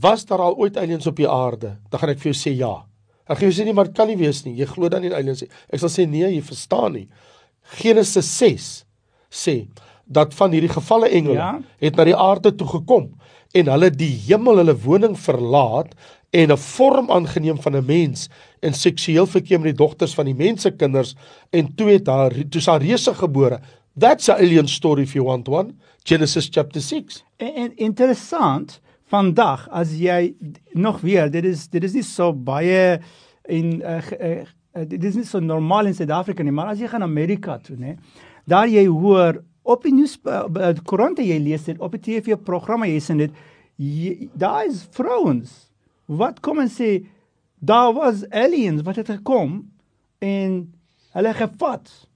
was 0.00 0.24
daar 0.26 0.40
al 0.40 0.56
ooit 0.56 0.76
aliens 0.76 1.06
op 1.06 1.16
die 1.16 1.28
aarde? 1.28 1.76
Dan 1.90 2.00
gaan 2.00 2.10
ek 2.10 2.18
vir 2.18 2.32
jou 2.32 2.38
sê 2.40 2.56
ja. 2.56 2.84
Ek 3.26 3.38
gaan 3.38 3.50
jou 3.50 3.56
sê 3.62 3.64
nee, 3.64 3.74
maar 3.74 3.84
dit 3.90 3.96
kan 3.96 4.06
nie 4.08 4.16
wees 4.16 4.44
nie. 4.44 4.54
Jy 4.58 4.66
glo 4.66 4.88
dan 4.88 5.00
nie 5.02 5.10
in 5.10 5.16
aliens 5.16 5.40
nie. 5.42 5.50
Ek 5.72 5.80
sal 5.80 5.88
sê 5.88 6.06
nee, 6.08 6.28
jy 6.34 6.42
verstaan 6.42 6.92
nie. 6.92 7.08
Genesis 7.80 8.28
6 8.38 8.84
sê 9.30 9.66
dat 10.06 10.34
van 10.38 10.52
hierdie 10.54 10.70
gevalle 10.70 11.08
engele 11.10 11.34
Ja. 11.34 11.60
het 11.82 11.96
na 11.96 12.04
die 12.04 12.14
aarde 12.16 12.52
toe 12.54 12.66
gekom 12.68 13.08
en 13.54 13.66
hulle 13.72 13.90
die 13.90 14.12
hemel 14.28 14.56
hulle 14.62 14.74
woning 14.84 15.16
verlaat 15.18 15.94
en 16.32 16.52
'n 16.52 16.56
vorm 16.56 17.10
aangeneem 17.10 17.58
van 17.62 17.76
'n 17.76 17.86
mens 17.86 18.28
en 18.62 18.72
seksueel 18.72 19.26
verkeer 19.26 19.58
met 19.60 19.76
die 19.76 19.84
dogters 19.84 20.14
van 20.14 20.26
die 20.26 20.34
mense 20.34 20.70
kinders 20.70 21.14
en 21.52 21.74
toe 21.74 21.88
het 21.90 22.06
haar 22.06 22.32
toe 22.50 22.60
haar 22.66 22.80
reuse 22.82 23.14
gebore. 23.14 23.60
That's 23.98 24.28
a 24.28 24.34
alien 24.34 24.68
story 24.68 25.02
if 25.02 25.14
you 25.14 25.24
want 25.24 25.48
one. 25.48 25.74
Genesis 26.04 26.48
chapter 26.50 26.80
6. 26.80 27.24
En, 27.38 27.54
en 27.54 27.76
interessant 27.76 28.80
vandag 29.12 29.68
as 29.70 29.94
jy 29.96 30.34
nog 30.74 31.00
weer 31.00 31.30
dit 31.30 31.44
is 31.44 31.68
dit 31.72 31.84
is 31.84 31.94
nie 31.94 32.04
so 32.06 32.32
baie 32.32 33.00
in 33.48 33.76
uh, 33.80 34.00
uh, 34.18 34.86
dit 34.86 35.04
is 35.04 35.20
nie 35.20 35.26
so 35.26 35.40
normaal 35.40 35.90
in 35.90 35.94
Suid-Afrika 35.94 36.42
nie 36.42 36.54
maar 36.54 36.72
as 36.74 36.82
jy 36.82 36.90
gaan 36.90 37.06
Amerika 37.06 37.58
toe 37.62 37.76
nê 37.78 37.96
daar 38.46 38.70
jy 38.70 38.86
hoor 38.86 39.42
op 39.66 39.82
die 39.86 39.94
nuus 39.94 40.16
uh, 40.26 40.72
koerante 40.86 41.26
jy 41.26 41.38
lees 41.42 41.68
dit 41.68 41.78
op 41.82 41.94
die 41.94 42.02
TV 42.08 42.38
programme 42.38 42.90
jy 42.90 43.02
sien 43.02 43.22
dit 43.22 43.44
daar 44.34 44.64
is 44.66 44.86
vrouens 44.96 45.66
wat 46.06 46.40
kom 46.40 46.62
en 46.62 46.70
sê 46.70 47.06
daar 47.58 47.92
was 47.92 48.28
aliens 48.30 48.82
wat 48.82 48.96
het 48.96 49.10
gekom 49.10 49.72
en 50.18 50.74
hulle 51.16 51.34
gevat. 51.34 52.08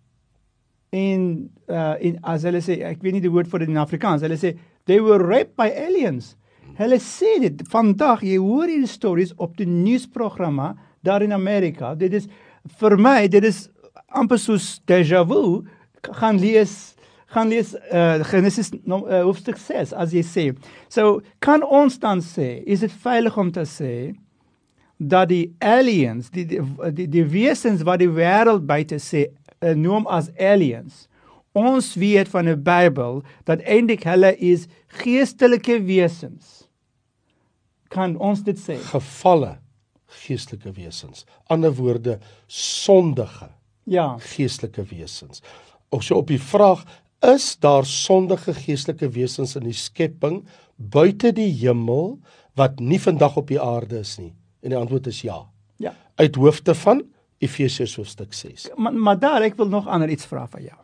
En 0.91 1.51
uh 1.67 1.95
in 1.99 2.19
as 2.23 2.43
hulle 2.43 2.61
sê 2.63 2.81
ek 2.87 3.03
weet 3.03 3.19
nie 3.19 3.25
die 3.25 3.33
woord 3.33 3.51
vir 3.51 3.65
dit 3.65 3.73
in 3.73 3.81
Afrikaans 3.81 4.25
hulle 4.27 4.39
sê 4.39 4.57
they 4.91 5.01
were 5.01 5.23
raped 5.23 5.55
by 5.57 5.69
aliens 5.71 6.35
hulle 6.81 7.01
sê 7.03 7.37
dit 7.43 7.65
vandag 7.73 8.25
jy 8.25 8.39
hoor 8.41 8.71
hierdie 8.71 8.91
stories 8.91 9.35
op 9.37 9.57
die 9.59 9.69
nuusprogramme 9.69 10.73
daar 11.05 11.25
in 11.25 11.33
Amerika. 11.37 11.95
Dit 11.95 12.15
is 12.17 12.29
vir 12.81 12.97
my 13.01 13.29
dit 13.29 13.45
is 13.45 13.67
amper 14.09 14.41
soos 14.41 14.79
déjà 14.89 15.25
vu. 15.29 15.61
Gaan 16.21 16.41
lees 16.41 16.97
gaan 17.31 17.53
lees 17.53 17.77
uh, 17.95 18.25
Genesis 18.27 18.73
no, 18.83 19.05
uh, 19.07 19.21
hoofstuk 19.23 19.61
6 19.61 19.93
as 19.95 20.15
jy 20.17 20.25
sê. 20.27 20.47
So 20.91 21.21
kan 21.39 21.63
ons 21.63 22.01
dan 22.03 22.25
sê 22.25 22.59
is 22.67 22.83
dit 22.83 22.97
veilig 23.05 23.37
om 23.39 23.53
te 23.55 23.63
sê 23.69 23.93
dat 25.01 25.31
die 25.31 25.55
aliens 25.61 26.33
die 26.35 26.45
die 26.45 26.61
die, 26.93 27.07
die 27.07 27.25
wesens 27.25 27.85
wat 27.87 28.03
die 28.03 28.11
wêreld 28.11 28.67
buite 28.69 28.99
sê 29.01 29.29
uh, 29.29 29.73
noem 29.77 30.09
as 30.11 30.29
aliens 30.37 31.07
ons 31.57 31.95
weet 31.99 32.29
van 32.31 32.51
die 32.51 32.57
Bybel 32.57 33.23
dat 33.49 33.65
eintlik 33.65 34.05
hulle 34.07 34.35
is 34.37 34.69
geestelike 35.01 35.81
wesens 35.89 36.60
kan 37.91 38.17
ons 38.23 38.43
dit 38.47 38.59
sê 38.59 38.79
gevalle 38.91 39.57
geestelike 40.25 40.73
wesens. 40.75 41.25
Ander 41.51 41.75
woorde 41.75 42.19
sondige 42.51 43.51
ja 43.91 44.15
geestelike 44.33 44.85
wesens. 44.91 45.43
Of 45.91 46.07
so 46.07 46.21
op 46.23 46.31
die 46.31 46.41
vraag 46.41 46.85
is 47.27 47.53
daar 47.61 47.87
sondige 47.87 48.55
geestelike 48.57 49.11
wesens 49.15 49.57
in 49.59 49.67
die 49.69 49.77
skepping 49.77 50.43
buite 50.77 51.35
die 51.37 51.51
hemel 51.63 52.19
wat 52.59 52.81
nie 52.81 53.01
vandag 53.01 53.37
op 53.41 53.51
die 53.51 53.61
aarde 53.61 54.01
is 54.01 54.17
nie? 54.19 54.33
En 54.63 54.75
die 54.75 54.79
antwoord 54.79 55.11
is 55.11 55.23
ja. 55.27 55.43
ja 55.77 55.95
Uit 56.21 56.37
hoofde 56.37 56.75
van 56.75 57.03
Efesiërs 57.41 57.97
hoofstuk 57.97 58.35
6. 58.37 58.69
maar, 58.77 58.95
maar 58.95 59.19
daar 59.19 59.43
ek 59.43 59.57
wil 59.57 59.69
nog 59.69 59.89
ander 59.89 60.11
iets 60.13 60.29
vra 60.29 60.47
van 60.49 60.63
jou 60.63 60.79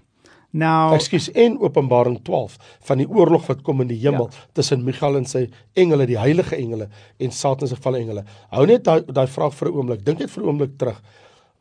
nou 0.50 0.94
Ekskuus 0.94 1.30
en 1.34 1.58
Openbaring 1.60 2.18
12 2.24 2.56
van 2.88 2.98
die 2.98 3.08
oorlog 3.08 3.46
wat 3.46 3.62
kom 3.62 3.80
in 3.80 3.88
die 3.88 4.00
hemel 4.00 4.28
ja. 4.30 4.44
tussen 4.52 4.84
Michael 4.84 5.16
en 5.16 5.26
sy 5.28 5.46
engele, 5.74 6.06
die 6.06 6.18
heilige 6.18 6.56
engele 6.56 6.88
en 7.18 7.32
Satan 7.32 7.68
se 7.68 7.76
gevalle 7.76 7.98
engele. 7.98 8.24
Hou 8.50 8.66
net 8.66 8.84
daai 8.84 9.02
daai 9.06 9.26
vraag 9.26 9.54
vir 9.54 9.68
'n 9.68 9.76
oomblik. 9.76 10.04
Dink 10.04 10.18
net 10.18 10.30
vir 10.30 10.42
'n 10.42 10.48
oomblik 10.48 10.78
terug. 10.78 11.02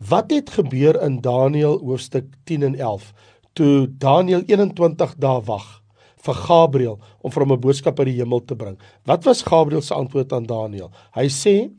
Wat 0.09 0.31
het 0.31 0.49
gebeur 0.49 1.01
in 1.01 1.21
Daniël 1.21 1.79
hoofstuk 1.79 2.25
10 2.45 2.63
en 2.63 2.75
11 2.75 3.13
toe 3.53 3.87
Daniël 3.87 4.43
21 4.47 5.15
dae 5.17 5.41
wag 5.41 5.81
vir 6.25 6.33
Gabriël 6.33 6.99
om 7.21 7.31
vir 7.31 7.43
hom 7.43 7.53
'n 7.53 7.59
boodskap 7.59 7.99
uit 7.99 8.07
die 8.07 8.19
hemel 8.21 8.45
te 8.45 8.55
bring? 8.55 8.77
Wat 9.05 9.23
was 9.23 9.41
Gabriël 9.41 9.81
se 9.81 9.93
antwoord 9.93 10.33
aan 10.33 10.45
Daniël? 10.45 10.91
Hy 11.13 11.27
sê 11.27 11.71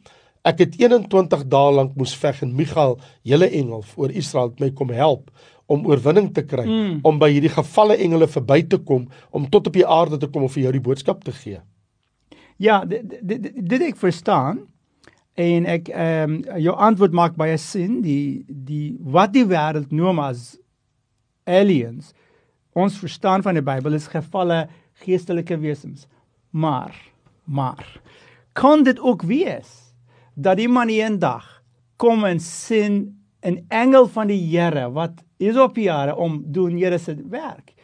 Ek 0.46 0.60
het 0.62 0.76
21 0.78 1.48
dae 1.50 1.72
lank 1.74 1.96
moes 1.98 2.12
veg 2.14 2.42
en 2.42 2.52
Michael, 2.54 3.00
julle 3.26 3.48
engel 3.50 3.82
voor 3.82 4.12
Israel 4.14 4.52
het 4.52 4.60
my 4.60 4.70
kom 4.78 4.92
help 4.94 5.32
om 5.66 5.86
oorwinning 5.86 6.30
te 6.34 6.44
kry, 6.46 6.64
mm. 6.66 6.98
om 7.06 7.18
by 7.18 7.30
hierdie 7.32 7.50
gevalle 7.50 7.96
engele 8.02 8.28
verby 8.30 8.60
te 8.70 8.78
kom, 8.78 9.08
om 9.30 9.48
tot 9.50 9.66
op 9.66 9.74
die 9.74 9.86
aarde 9.86 10.18
te 10.22 10.28
kom 10.30 10.46
om 10.46 10.52
vir 10.52 10.68
jou 10.68 10.72
die 10.76 10.84
boodskap 10.88 11.24
te 11.26 11.34
gee. 11.34 11.60
Ja, 12.62 12.84
dit 12.88 13.18
dit 13.20 13.50
dit 13.54 13.86
ek 13.90 13.98
verstaan. 14.00 14.64
En 15.36 15.66
ek 15.68 15.90
ehm 15.92 16.36
um, 16.36 16.60
jou 16.64 16.72
antwoord 16.72 17.12
maak 17.12 17.34
baie 17.36 17.58
sin. 17.60 18.00
Die 18.04 18.44
die 18.48 18.96
wat 19.00 19.34
die 19.34 19.44
wêreld 19.44 19.92
noem 19.92 20.22
as 20.24 20.54
aliens. 21.44 22.14
Ons 22.72 22.96
verstaan 23.00 23.44
van 23.44 23.56
die 23.56 23.64
Bybel 23.64 23.96
is 23.98 24.08
gevalle 24.08 24.66
geestelike 25.04 25.58
wesens. 25.60 26.06
Maar 26.50 26.96
maar 27.44 28.00
kan 28.52 28.82
dit 28.82 29.00
ook 29.00 29.22
wees 29.22 29.92
dat 30.34 30.58
iemand 30.58 30.90
eendag 30.90 31.62
kom 31.96 32.24
en 32.24 32.40
sien 32.40 33.15
'n 33.46 33.64
engel 33.68 34.06
van 34.06 34.26
die 34.26 34.42
Here 34.42 34.90
wat 34.92 35.22
is 35.38 35.56
op 35.56 35.74
die 35.74 35.90
aarde 35.92 36.16
om 36.16 36.42
doen 36.44 36.76
Here 36.76 36.98
se 36.98 37.16
werk. 37.30 37.74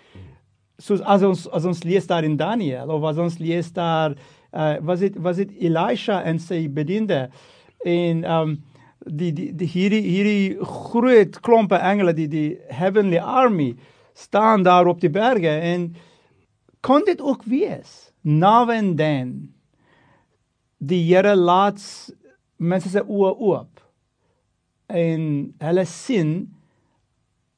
Soos 0.78 1.00
as 1.00 1.23
ons 1.23 1.47
as 1.50 1.64
ons 1.64 1.83
lees 1.85 2.07
daar 2.07 2.25
in 2.25 2.37
Daniël 2.37 2.90
of 2.90 3.02
as 3.02 3.19
ons 3.19 3.38
lees 3.38 3.73
daar 3.73 4.16
uh, 4.52 4.76
was 4.81 4.99
dit 4.99 5.16
was 5.16 5.37
dit 5.37 5.50
Elisha 5.61 6.23
en 6.23 6.38
sy 6.38 6.66
bediende 6.69 7.28
en 7.85 8.25
um 8.25 8.57
die 9.07 9.33
die, 9.33 9.50
die 9.54 9.66
hierdie 9.66 10.02
hierdie 10.02 10.59
groot 10.62 11.40
klompe 11.40 11.78
engele 11.78 12.14
die 12.14 12.28
die 12.28 12.59
heavenly 12.71 13.19
army 13.19 13.73
staan 14.14 14.62
daar 14.62 14.87
op 14.87 15.00
die 15.00 15.11
berge 15.11 15.50
en 15.50 15.92
kon 16.81 17.04
dit 17.07 17.21
ook 17.21 17.45
wees 17.45 18.12
now 18.23 18.71
and 18.71 18.97
then 18.97 19.52
die 20.78 21.02
Here 21.07 21.37
laat 21.37 21.83
mense 22.59 22.90
se 22.90 23.02
oë 23.02 23.33
oop 23.38 23.72
en 24.92 25.22
hulle 25.62 25.84
sien 25.88 26.34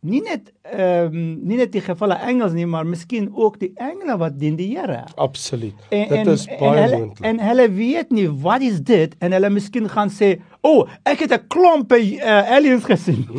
nie 0.05 0.21
net 0.21 0.51
ehm 0.69 1.15
um, 1.15 1.21
nie 1.49 1.57
net 1.57 1.73
die 1.73 1.83
gevalle 1.85 2.17
engels 2.29 2.53
nie 2.57 2.67
maar 2.69 2.85
miskien 2.89 3.31
ook 3.33 3.57
die 3.61 3.71
engele 3.81 4.17
wat 4.21 4.37
dien 4.41 4.57
die 4.59 4.69
Here. 4.75 5.05
Absoluut. 5.17 5.87
En, 5.89 6.09
Dit 6.09 6.19
en, 6.19 6.33
is 6.35 6.45
en 6.47 6.61
baie 6.61 6.83
hulle, 6.83 6.99
moontlik. 6.99 7.29
En 7.29 7.41
hulle 7.41 7.69
weet 7.73 8.13
nie 8.13 8.27
wat 8.45 8.65
is 8.67 8.83
dit 8.85 9.15
en 9.19 9.37
hulle 9.37 9.51
miskien 9.51 9.89
gaan 9.89 10.13
sê, 10.13 10.35
"O, 10.61 10.75
oh, 10.83 10.91
ek 11.05 11.25
het 11.25 11.33
'n 11.33 11.47
klomp 11.49 11.93
uh, 11.93 12.53
aliens 12.57 12.85
gesien." 12.85 13.25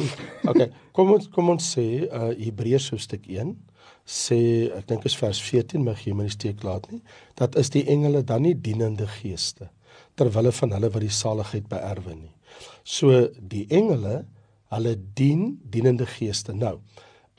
Okay, 0.45 0.69
kom 0.93 1.11
ons 1.11 1.29
kom 1.29 1.49
ons 1.49 1.71
sê 1.77 2.05
uh 2.05 2.33
Hebreërs 2.37 2.89
hoofstuk 2.93 3.25
1 3.25 3.55
sê 4.05 4.69
ek 4.77 4.85
dink 4.87 5.05
is 5.09 5.17
vers 5.17 5.39
14 5.41 5.81
mag 5.83 5.97
jy 6.05 6.13
my 6.13 6.27
nie 6.27 6.33
steek 6.33 6.61
laat 6.63 6.85
nie 6.91 7.01
dat 7.33 7.55
is 7.57 7.71
die 7.73 7.81
engele 7.89 8.21
dan 8.21 8.45
nie 8.45 8.53
dienende 8.53 9.07
geeste 9.07 9.71
terwille 10.15 10.51
van 10.51 10.75
hulle 10.77 10.91
wat 10.93 11.01
die 11.03 11.11
saligheid 11.11 11.65
beerwe 11.67 12.13
nie. 12.13 12.31
So 12.83 13.27
die 13.39 13.65
engele, 13.69 14.25
hulle 14.73 14.95
dien 15.13 15.59
dienende 15.69 16.05
geeste. 16.05 16.53
Nou, 16.53 16.79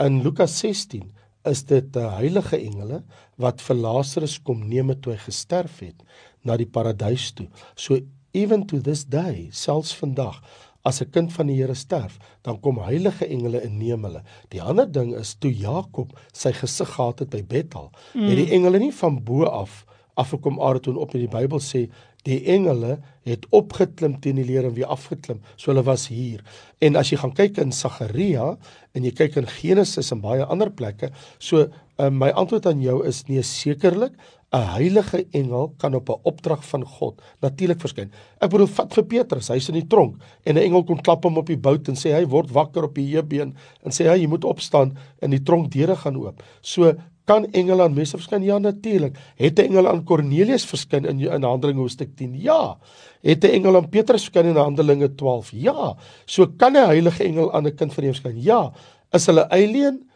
in 0.03 0.23
Lukas 0.23 0.59
16 0.59 1.13
is 1.47 1.65
dit 1.65 1.97
'n 1.97 2.11
heilige 2.19 2.57
engele 2.57 3.05
wat 3.37 3.61
vir 3.63 3.77
Lazarus 3.77 4.39
kom 4.43 4.69
neem 4.69 5.01
toe 5.01 5.13
hy 5.13 5.19
gesterf 5.19 5.81
het 5.81 6.03
na 6.43 6.57
die 6.57 6.67
paradys 6.67 7.33
toe. 7.33 7.49
So 7.75 7.99
even 8.33 8.67
to 8.67 8.81
this 8.81 9.05
day, 9.05 9.49
selfs 9.51 9.95
vandag, 9.95 10.43
as 10.83 11.01
'n 11.01 11.11
kind 11.11 11.33
van 11.33 11.47
die 11.47 11.57
Here 11.57 11.75
sterf, 11.75 12.19
dan 12.43 12.61
kom 12.61 12.79
heilige 12.79 13.27
engele 13.27 13.61
en 13.61 13.79
neem 13.79 14.05
hulle. 14.05 14.23
Die 14.49 14.63
ander 14.63 14.93
ding 14.93 15.15
is 15.15 15.35
toe 15.35 15.51
Jakob 15.51 16.19
sy 16.33 16.53
gesig 16.53 16.89
gehad 16.89 17.19
het 17.19 17.31
by 17.31 17.43
Bethel, 17.43 17.91
mm. 18.15 18.29
het 18.29 18.37
die 18.37 18.51
engele 18.51 18.79
nie 18.79 18.93
van 18.93 19.25
bo 19.25 19.45
af 19.45 19.85
afgekom 20.17 20.61
aarde 20.61 20.81
toe 20.81 20.93
en 20.95 21.01
op 21.01 21.15
in 21.15 21.21
die 21.21 21.29
Bybel 21.29 21.61
sê 21.61 21.91
die 22.27 22.41
engele 22.53 22.99
het 23.27 23.47
opgeklim 23.55 24.19
teen 24.23 24.39
die 24.39 24.47
leer 24.47 24.67
en 24.69 24.75
weer 24.77 24.91
afgeklim. 24.93 25.41
So 25.57 25.73
hulle 25.73 25.85
was 25.87 26.09
hier. 26.13 26.43
En 26.83 26.99
as 26.99 27.11
jy 27.11 27.19
gaan 27.23 27.35
kyk 27.35 27.59
in 27.63 27.75
Sagaria 27.75 28.53
en 28.95 29.07
jy 29.07 29.13
kyk 29.17 29.39
in 29.41 29.51
Genesis 29.51 30.13
en 30.15 30.23
baie 30.25 30.47
ander 30.47 30.71
plekke, 30.71 31.11
so 31.39 31.67
uh, 31.67 32.11
my 32.11 32.31
antwoord 32.35 32.69
aan 32.71 32.83
jou 32.85 33.01
is 33.09 33.25
nee 33.31 33.43
sekerlik 33.43 34.15
'n 34.55 34.63
heilige 34.79 35.27
engel 35.35 35.75
kan 35.79 35.95
op 35.95 36.09
'n 36.09 36.21
opdrag 36.23 36.63
van 36.65 36.85
God 36.85 37.23
natuurlik 37.41 37.81
verskyn. 37.81 38.13
Ek 38.41 38.51
bedoel 38.51 38.67
vat 38.67 38.95
vir 38.95 39.05
Petrus, 39.05 39.49
hy's 39.49 39.69
in 39.69 39.75
die 39.75 39.87
tronk 39.87 40.23
en 40.45 40.55
'n 40.55 40.63
engel 40.63 40.85
kom 40.85 41.01
klap 41.01 41.25
hom 41.25 41.39
op 41.39 41.47
die 41.47 41.59
bout 41.59 41.89
en 41.89 41.95
sê 41.95 42.15
hy 42.15 42.25
word 42.25 42.51
wakker 42.51 42.85
op 42.85 42.95
die 42.95 43.11
heubeen 43.15 43.55
en 43.83 43.91
sê 43.91 44.07
hy 44.09 44.23
jy 44.23 44.29
moet 44.29 44.45
opstaan 44.45 44.97
en 45.21 45.31
die 45.31 45.43
tronkdeure 45.43 45.97
gaan 45.97 46.17
oop. 46.17 46.43
So 46.63 46.95
kan 47.27 47.45
engele 47.53 47.83
aan 47.83 47.95
mense 47.95 48.17
verskyn? 48.17 48.43
Ja 48.47 48.59
natuurlik. 48.59 49.17
Het 49.37 49.59
'n 49.59 49.63
engel 49.63 49.89
aan 49.89 50.05
Kornelius 50.05 50.65
verskyn 50.65 51.05
in 51.05 51.21
in 51.21 51.43
Handelinge 51.43 51.81
hoofstuk 51.81 52.17
10? 52.17 52.35
Ja. 52.41 52.79
Het 53.23 53.45
'n 53.45 53.53
engel 53.59 53.77
aan 53.77 53.89
Petrus 53.89 54.23
verskyn 54.25 54.51
in 54.51 54.57
Handelinge 54.57 55.15
12? 55.15 55.51
Ja. 55.53 55.97
So 56.25 56.47
kan 56.57 56.73
'n 56.73 56.87
heilige 56.87 57.25
engel 57.25 57.53
aan 57.53 57.67
'n 57.67 57.75
kind 57.75 57.93
van 57.95 58.03
die 58.05 58.13
Here 58.13 58.21
verskyn? 58.21 58.43
Ja. 58.43 58.73
Is 59.11 59.27
hulle 59.27 59.49
alien? 59.51 60.09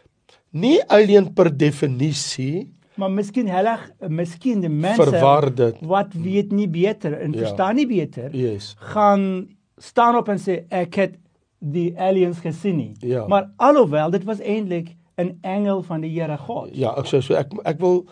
Nie 0.50 0.80
alien 0.88 1.32
per 1.32 1.56
definisie 1.56 2.72
maar 3.00 3.10
miskien 3.10 3.48
hulle 3.48 3.78
miskien 4.12 4.60
die 4.60 4.70
mense 4.72 5.78
wat 5.88 6.12
weet 6.12 6.52
nie 6.52 6.68
beter 6.68 7.16
en 7.20 7.32
Ja. 7.32 7.38
verstaan 7.38 7.74
nie 7.74 7.86
beter 7.86 8.34
Yes. 8.36 8.74
gaan 8.78 9.48
staan 9.76 10.16
op 10.16 10.28
en 10.28 10.38
sê 10.38 10.64
ek 10.68 10.94
het 10.94 11.14
die 11.58 11.92
aliens 11.98 12.38
gesien 12.40 12.76
nie. 12.76 12.92
Ja. 12.98 13.26
Maar 13.26 13.50
alhoewel 13.56 14.10
dit 14.10 14.24
was 14.24 14.40
eintlik 14.40 14.96
'n 15.20 15.38
engel 15.42 15.82
van 15.82 16.00
die 16.00 16.10
Here 16.10 16.38
God. 16.38 16.70
Ja, 16.76 16.94
ek 16.98 17.06
sê 17.06 17.20
so 17.22 17.34
ek 17.34 17.52
ek 17.64 17.80
wil 17.80 18.06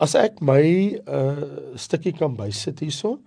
as 0.00 0.14
ek 0.14 0.40
my 0.40 0.98
uh 1.06 1.76
stukkie 1.76 2.12
kan 2.12 2.36
bysit 2.36 2.80
hierso. 2.80 3.18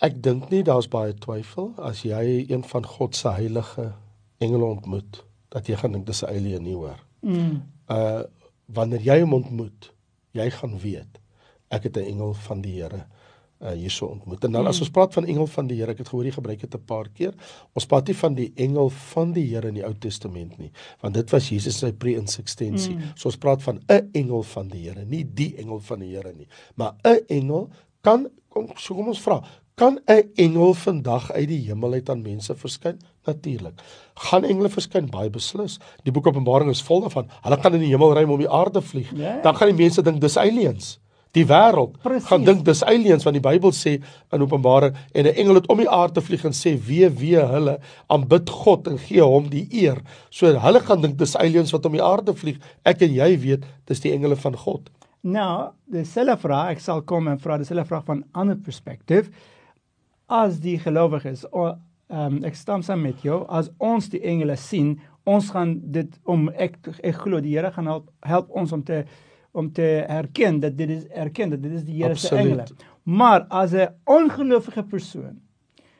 Ek 0.00 0.22
dink 0.22 0.50
nie 0.50 0.62
daar's 0.62 0.88
baie 0.88 1.14
twyfel 1.14 1.72
as 1.78 2.02
jy 2.04 2.46
een 2.48 2.64
van 2.64 2.86
God 2.86 3.16
se 3.16 3.28
heilige 3.28 3.92
engele 4.38 4.64
ontmoet 4.64 5.24
dat 5.48 5.66
jy 5.66 5.76
gaan 5.76 5.92
dink 5.92 6.06
dis 6.06 6.22
'n 6.22 6.28
alien 6.28 6.62
nie 6.62 6.74
hoor. 6.74 6.98
Mm. 7.20 7.62
Uh 7.88 8.22
wanneer 8.68 9.00
jy 9.00 9.20
hom 9.20 9.32
ontmoet, 9.32 9.92
jy 10.32 10.50
gaan 10.50 10.78
weet 10.78 11.18
ek 11.70 11.82
het 11.82 11.96
'n 11.96 12.04
engel 12.12 12.34
van 12.34 12.60
die 12.60 12.82
Here 12.82 13.06
uh 13.60 13.72
hierso 13.74 14.06
ontmoet. 14.06 14.44
En 14.44 14.52
dan 14.52 14.66
as 14.66 14.80
ons 14.80 14.90
praat 14.90 15.14
van 15.14 15.24
engel 15.26 15.46
van 15.46 15.66
die 15.66 15.78
Here, 15.80 15.90
ek 15.90 15.98
het 15.98 16.08
gehoor 16.08 16.24
jy 16.24 16.32
gebruik 16.32 16.60
dit 16.60 16.74
'n 16.74 16.84
paar 16.84 17.08
keer. 17.08 17.34
Ons 17.74 17.86
praat 17.86 18.06
nie 18.06 18.16
van 18.16 18.34
die 18.34 18.52
engel 18.56 18.88
van 18.90 19.32
die 19.32 19.46
Here 19.46 19.68
in 19.68 19.74
die 19.74 19.84
Ou 19.84 19.94
Testament 19.94 20.58
nie, 20.58 20.70
want 21.00 21.14
dit 21.14 21.30
was 21.30 21.48
Jesus 21.48 21.78
se 21.78 21.92
pre-insistensie. 21.92 22.94
Mm. 22.94 23.12
So 23.14 23.28
ons 23.28 23.36
praat 23.36 23.62
van 23.62 23.80
'n 23.88 24.10
engel 24.12 24.42
van 24.42 24.68
die 24.68 24.88
Here, 24.88 25.04
nie 25.04 25.24
die 25.24 25.56
engel 25.56 25.80
van 25.80 25.98
die 25.98 26.14
Here 26.14 26.32
nie, 26.32 26.48
maar 26.76 26.94
'n 27.04 27.24
engel 27.28 27.70
Kan 28.00 28.28
kom 28.48 28.70
so 28.78 28.94
kom 28.94 29.10
ons 29.10 29.20
vra, 29.22 29.40
kan 29.78 29.98
'n 30.06 30.30
engel 30.34 30.74
vandag 30.74 31.30
uit 31.32 31.48
die 31.48 31.62
hemel 31.66 31.92
uit 31.92 32.10
aan 32.10 32.22
mense 32.22 32.54
verskyn? 32.54 32.98
Natuurlik. 33.26 33.82
Gaan 34.14 34.44
engele 34.44 34.68
verskyn 34.68 35.10
baie 35.10 35.30
beslis. 35.30 35.78
Die 36.02 36.12
boek 36.12 36.26
Openbaring 36.26 36.70
is 36.70 36.82
vol 36.82 37.00
daarvan. 37.00 37.28
Hulle 37.42 37.58
kan 37.60 37.74
in 37.74 37.80
die 37.80 37.92
hemel 37.92 38.14
ry 38.14 38.24
om 38.24 38.38
die 38.38 38.50
aarde 38.50 38.82
vlieg. 38.82 39.10
Ja. 39.16 39.40
Dan 39.42 39.56
gaan 39.56 39.68
die 39.68 39.82
mense 39.82 40.02
dink 40.02 40.20
dis 40.20 40.36
aliens. 40.36 40.98
Die 41.38 41.46
wêreld 41.46 41.94
gaan 42.26 42.44
dink 42.48 42.64
dis 42.66 42.82
aliens 42.82 43.24
want 43.26 43.36
die 43.38 43.44
Bybel 43.44 43.70
sê 43.76 43.92
in 44.34 44.42
Openbaring 44.42 44.96
en 45.14 45.26
'n 45.26 45.34
engel 45.38 45.54
het 45.60 45.68
om 45.70 45.78
die 45.78 45.88
aarde 45.88 46.20
vlieg 46.20 46.44
en 46.44 46.52
sê 46.56 46.74
wee 46.88 47.08
wee 47.20 47.38
hulle 47.54 47.78
aanbid 48.10 48.50
God 48.50 48.88
en 48.88 48.98
gee 48.98 49.22
hom 49.22 49.48
die 49.48 49.66
eer. 49.70 50.02
So 50.30 50.46
hulle 50.46 50.80
gaan 50.80 51.00
dink 51.02 51.16
dis 51.18 51.36
aliens 51.36 51.72
wat 51.72 51.86
om 51.86 51.92
die 51.92 52.02
aarde 52.02 52.34
vlieg. 52.34 52.58
Ek 52.84 53.02
en 53.02 53.14
jy 53.14 53.36
weet 53.38 53.64
dis 53.86 54.00
die 54.00 54.12
engele 54.12 54.36
van 54.36 54.56
God. 54.56 54.90
Nou, 55.22 55.70
dieselfde 55.90 56.36
vraag, 56.38 56.70
ek 56.76 56.80
sal 56.80 57.02
kom 57.02 57.28
en 57.28 57.38
vra 57.38 57.56
dieselfde 57.58 57.84
vraag 57.86 58.04
van 58.04 58.18
'n 58.18 58.24
ander 58.32 58.56
perspektief. 58.56 59.30
As 60.28 60.58
die 60.60 60.78
gelowiges, 60.78 61.44
o- 61.52 61.74
ehm 62.10 62.36
um, 62.36 62.44
ek 62.44 62.54
stem 62.54 62.82
saam 62.82 63.02
met 63.02 63.22
jou, 63.22 63.44
as 63.48 63.70
ons 63.78 64.08
die 64.08 64.20
engele 64.22 64.56
sien, 64.56 64.98
ons 65.26 65.50
gaan 65.50 65.80
dit 65.92 66.08
om 66.24 66.48
ek 66.56 66.78
ek 67.04 67.14
glo 67.14 67.40
die 67.40 67.54
Here 67.56 67.70
gaan 67.72 67.86
help 67.86 68.10
help 68.22 68.50
ons 68.50 68.72
om 68.72 68.82
te 68.82 69.04
om 69.52 69.72
te 69.72 70.04
erken 70.08 70.60
dat 70.60 70.76
dit 70.78 70.90
is 70.90 71.06
erken 71.06 71.50
dat 71.50 71.62
dit 71.62 71.72
is 71.72 71.84
die 71.84 72.02
Here 72.02 72.14
se 72.14 72.36
engele. 72.36 72.64
Maar 73.02 73.44
as 73.48 73.72
'n 73.72 73.88
ongelowige 74.04 74.82
persoon 74.82 75.40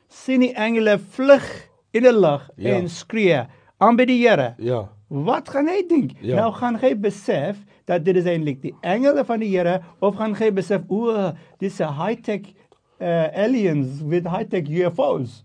sien 0.08 0.40
die 0.40 0.52
engele 0.54 0.98
vlug 0.98 1.68
in 1.90 2.02
die 2.02 2.12
lug 2.20 2.50
Ja. 2.56 2.74
en 2.74 2.88
skree 2.88 3.42
aanbid 3.78 4.06
die 4.08 4.28
Here. 4.28 4.54
Ja. 4.58 4.88
Wat 5.08 5.48
gaan 5.48 5.66
hy 5.66 5.86
dink? 5.88 6.10
Ja. 6.20 6.36
Nou 6.36 6.52
gaan 6.52 6.76
hy 6.76 6.94
besef 7.00 7.56
dat 7.84 8.04
dit 8.04 8.16
is 8.16 8.24
eintlik 8.24 8.60
die 8.62 8.74
engele 8.80 9.24
van 9.24 9.40
die 9.40 9.48
Here 9.56 9.80
of 10.00 10.16
gaan 10.16 10.34
hy 10.34 10.50
besef 10.52 10.82
o, 10.88 11.32
dis 11.58 11.80
'n 11.80 11.92
high-tech 11.92 12.52
uh, 13.00 13.28
aliens 13.44 14.02
with 14.02 14.26
high-tech 14.26 14.68
UFOs. 14.68 15.42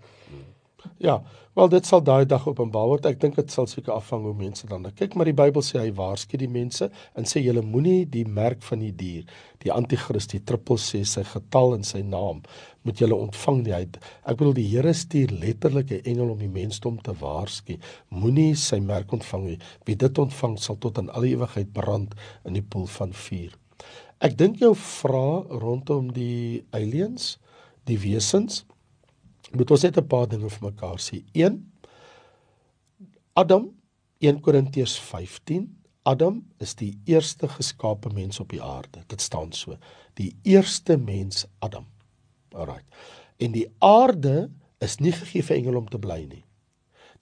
Ja, 1.03 1.21
wel 1.53 1.69
dit 1.69 1.85
sal 1.85 2.01
daai 2.03 2.25
dag 2.25 2.45
openbaar 2.47 2.87
word. 2.89 3.05
Ek 3.07 3.19
dink 3.21 3.37
dit 3.37 3.51
sal 3.51 3.67
seker 3.71 3.93
afhang 3.95 4.25
hoe 4.27 4.33
mense 4.37 4.67
dan 4.67 4.85
kyk, 4.91 5.15
maar 5.15 5.29
die 5.29 5.35
Bybel 5.37 5.63
sê 5.65 5.79
hy 5.79 5.91
waarsku 5.95 6.39
die 6.39 6.49
mense 6.51 6.89
en 7.17 7.27
sê 7.29 7.43
julle 7.43 7.63
moenie 7.65 8.05
die 8.09 8.25
merk 8.27 8.63
van 8.67 8.83
die 8.83 8.91
dier, 8.91 9.23
die 9.63 9.71
anti-kris, 9.71 10.27
die 10.31 10.41
triple 10.43 10.79
sê 10.81 11.03
sy 11.07 11.23
getal 11.27 11.77
en 11.77 11.87
sy 11.87 12.03
naam 12.03 12.41
moet 12.83 12.99
julle 12.99 13.15
ontvang 13.15 13.61
nie. 13.63 13.75
Hy, 13.75 13.85
ek 14.27 14.39
bedoel 14.39 14.57
die 14.57 14.67
Here 14.73 14.93
stuur 14.93 15.31
letterlik 15.39 15.91
'n 15.91 16.03
engel 16.11 16.33
om 16.35 16.39
die 16.39 16.51
mensdom 16.51 16.99
te 17.01 17.13
waarsku. 17.19 17.77
Moenie 18.09 18.55
sy 18.55 18.79
merk 18.79 19.13
ontvang 19.13 19.43
nie. 19.45 19.59
Wie 19.85 19.95
dit 19.95 20.19
ontvang 20.19 20.59
sal 20.59 20.75
tot 20.75 20.97
in 20.97 21.09
alle 21.09 21.31
ewigheid 21.31 21.71
brand 21.73 22.15
in 22.45 22.53
die 22.53 22.61
poel 22.61 22.87
van 22.87 23.13
vuur. 23.13 23.55
Ek 24.19 24.37
dink 24.37 24.59
jou 24.59 24.75
vraag 24.75 25.47
rondom 25.49 26.13
die 26.13 26.63
aliens, 26.71 27.37
die 27.85 27.97
wesens 27.99 28.65
moet 29.55 29.71
ons 29.71 29.83
net 29.83 29.97
'n 29.97 30.07
paar 30.07 30.27
dinge 30.27 30.49
vir 30.49 30.71
mekaar 30.71 30.99
sê. 30.99 31.23
1 31.33 31.71
Adam 33.33 33.71
1 34.19 34.39
Korintiërs 34.39 34.99
15 34.99 35.83
Adam 36.03 36.41
is 36.59 36.75
die 36.75 36.97
eerste 37.05 37.47
geskape 37.47 38.09
mens 38.13 38.39
op 38.39 38.49
die 38.49 38.61
aarde. 38.61 39.03
Dit 39.07 39.21
staan 39.21 39.51
so. 39.51 39.77
Die 40.19 40.35
eerste 40.43 40.97
mens 40.97 41.45
Adam. 41.59 41.85
Alraai. 42.51 42.83
En 43.37 43.51
die 43.51 43.67
aarde 43.79 44.51
is 44.83 44.99
nie 44.99 45.11
gegee 45.11 45.43
vir 45.43 45.57
engele 45.57 45.77
om 45.77 45.87
te 45.89 45.99
bly 45.99 46.25
nie. 46.27 46.43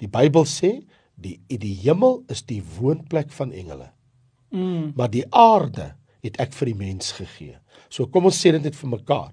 Die 0.01 0.09
Bybel 0.09 0.47
sê 0.49 0.81
die 1.21 1.37
die 1.47 1.75
hemel 1.83 2.23
is 2.33 2.41
die 2.49 2.61
woonplek 2.77 3.31
van 3.37 3.51
engele. 3.51 3.91
Mm. 4.49 4.93
Maar 4.95 5.11
die 5.13 5.25
aarde 5.29 5.93
het 6.25 6.39
ek 6.41 6.53
vir 6.57 6.71
die 6.71 6.77
mens 6.77 7.13
gegee. 7.17 7.57
So 7.89 8.09
kom 8.09 8.25
ons 8.29 8.39
sê 8.41 8.51
dit 8.55 8.63
net 8.65 8.77
vir 8.77 8.89
mekaar. 8.97 9.31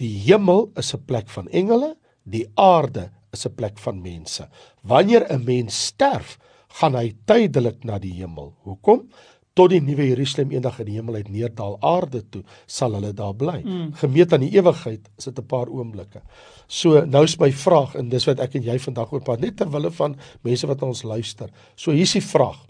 Die 0.00 0.14
hemel 0.26 0.70
is 0.76 0.94
'n 0.94 1.04
plek 1.04 1.28
van 1.28 1.48
engele, 1.48 1.96
die 2.30 2.46
aarde 2.54 3.10
is 3.32 3.46
'n 3.46 3.54
plek 3.54 3.78
van 3.78 4.02
mense. 4.02 4.48
Wanneer 4.82 5.26
'n 5.30 5.44
mens 5.44 5.86
sterf, 5.86 6.38
gaan 6.68 6.94
hy 6.94 7.14
tydelik 7.24 7.84
na 7.84 7.98
die 7.98 8.12
hemel. 8.12 8.54
Hoekom? 8.62 9.08
Tot 9.54 9.70
die 9.70 9.80
nuwe 9.80 10.06
Jerusalem 10.06 10.52
eendag 10.52 10.78
in 10.80 10.86
die 10.86 10.94
hemel 10.94 11.14
uit 11.14 11.28
neerdal 11.28 11.78
aarde 11.82 12.22
toe, 12.30 12.44
sal 12.66 12.94
hulle 12.94 13.12
daar 13.12 13.34
bly. 13.34 13.62
Mm. 13.64 13.92
Gemeet 13.98 14.32
aan 14.32 14.44
die 14.44 14.54
ewigheid 14.54 15.08
is 15.18 15.24
dit 15.24 15.38
'n 15.38 15.46
paar 15.46 15.68
oomblikke. 15.68 16.22
So 16.66 17.04
nou 17.04 17.24
is 17.24 17.38
my 17.38 17.50
vraag 17.52 17.94
en 17.94 18.08
dis 18.08 18.26
wat 18.26 18.40
ek 18.40 18.54
en 18.54 18.62
jy 18.62 18.78
vandag 18.78 19.12
oor 19.12 19.20
praat 19.20 19.40
net 19.40 19.56
ter 19.56 19.70
wille 19.70 19.90
van 19.90 20.16
mense 20.42 20.66
wat 20.66 20.80
na 20.80 20.86
ons 20.86 21.02
luister. 21.02 21.50
So 21.74 21.92
hier's 21.92 22.12
die 22.12 22.20
vraag 22.20 22.66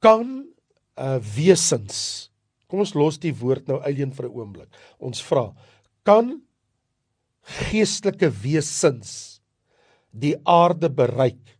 kan 0.00 0.46
uh 0.96 1.18
wesens 1.36 2.30
kom 2.68 2.80
ons 2.84 2.94
los 2.94 3.18
die 3.18 3.34
woord 3.34 3.68
nou 3.68 3.80
alleen 3.82 4.12
vir 4.12 4.26
'n 4.26 4.34
oomblik. 4.34 4.68
Ons 4.98 5.22
vra 5.22 5.52
kan 6.04 6.40
geestelike 7.42 8.30
wesens 8.42 9.40
die 10.10 10.34
aarde 10.44 10.90
bereik 10.90 11.58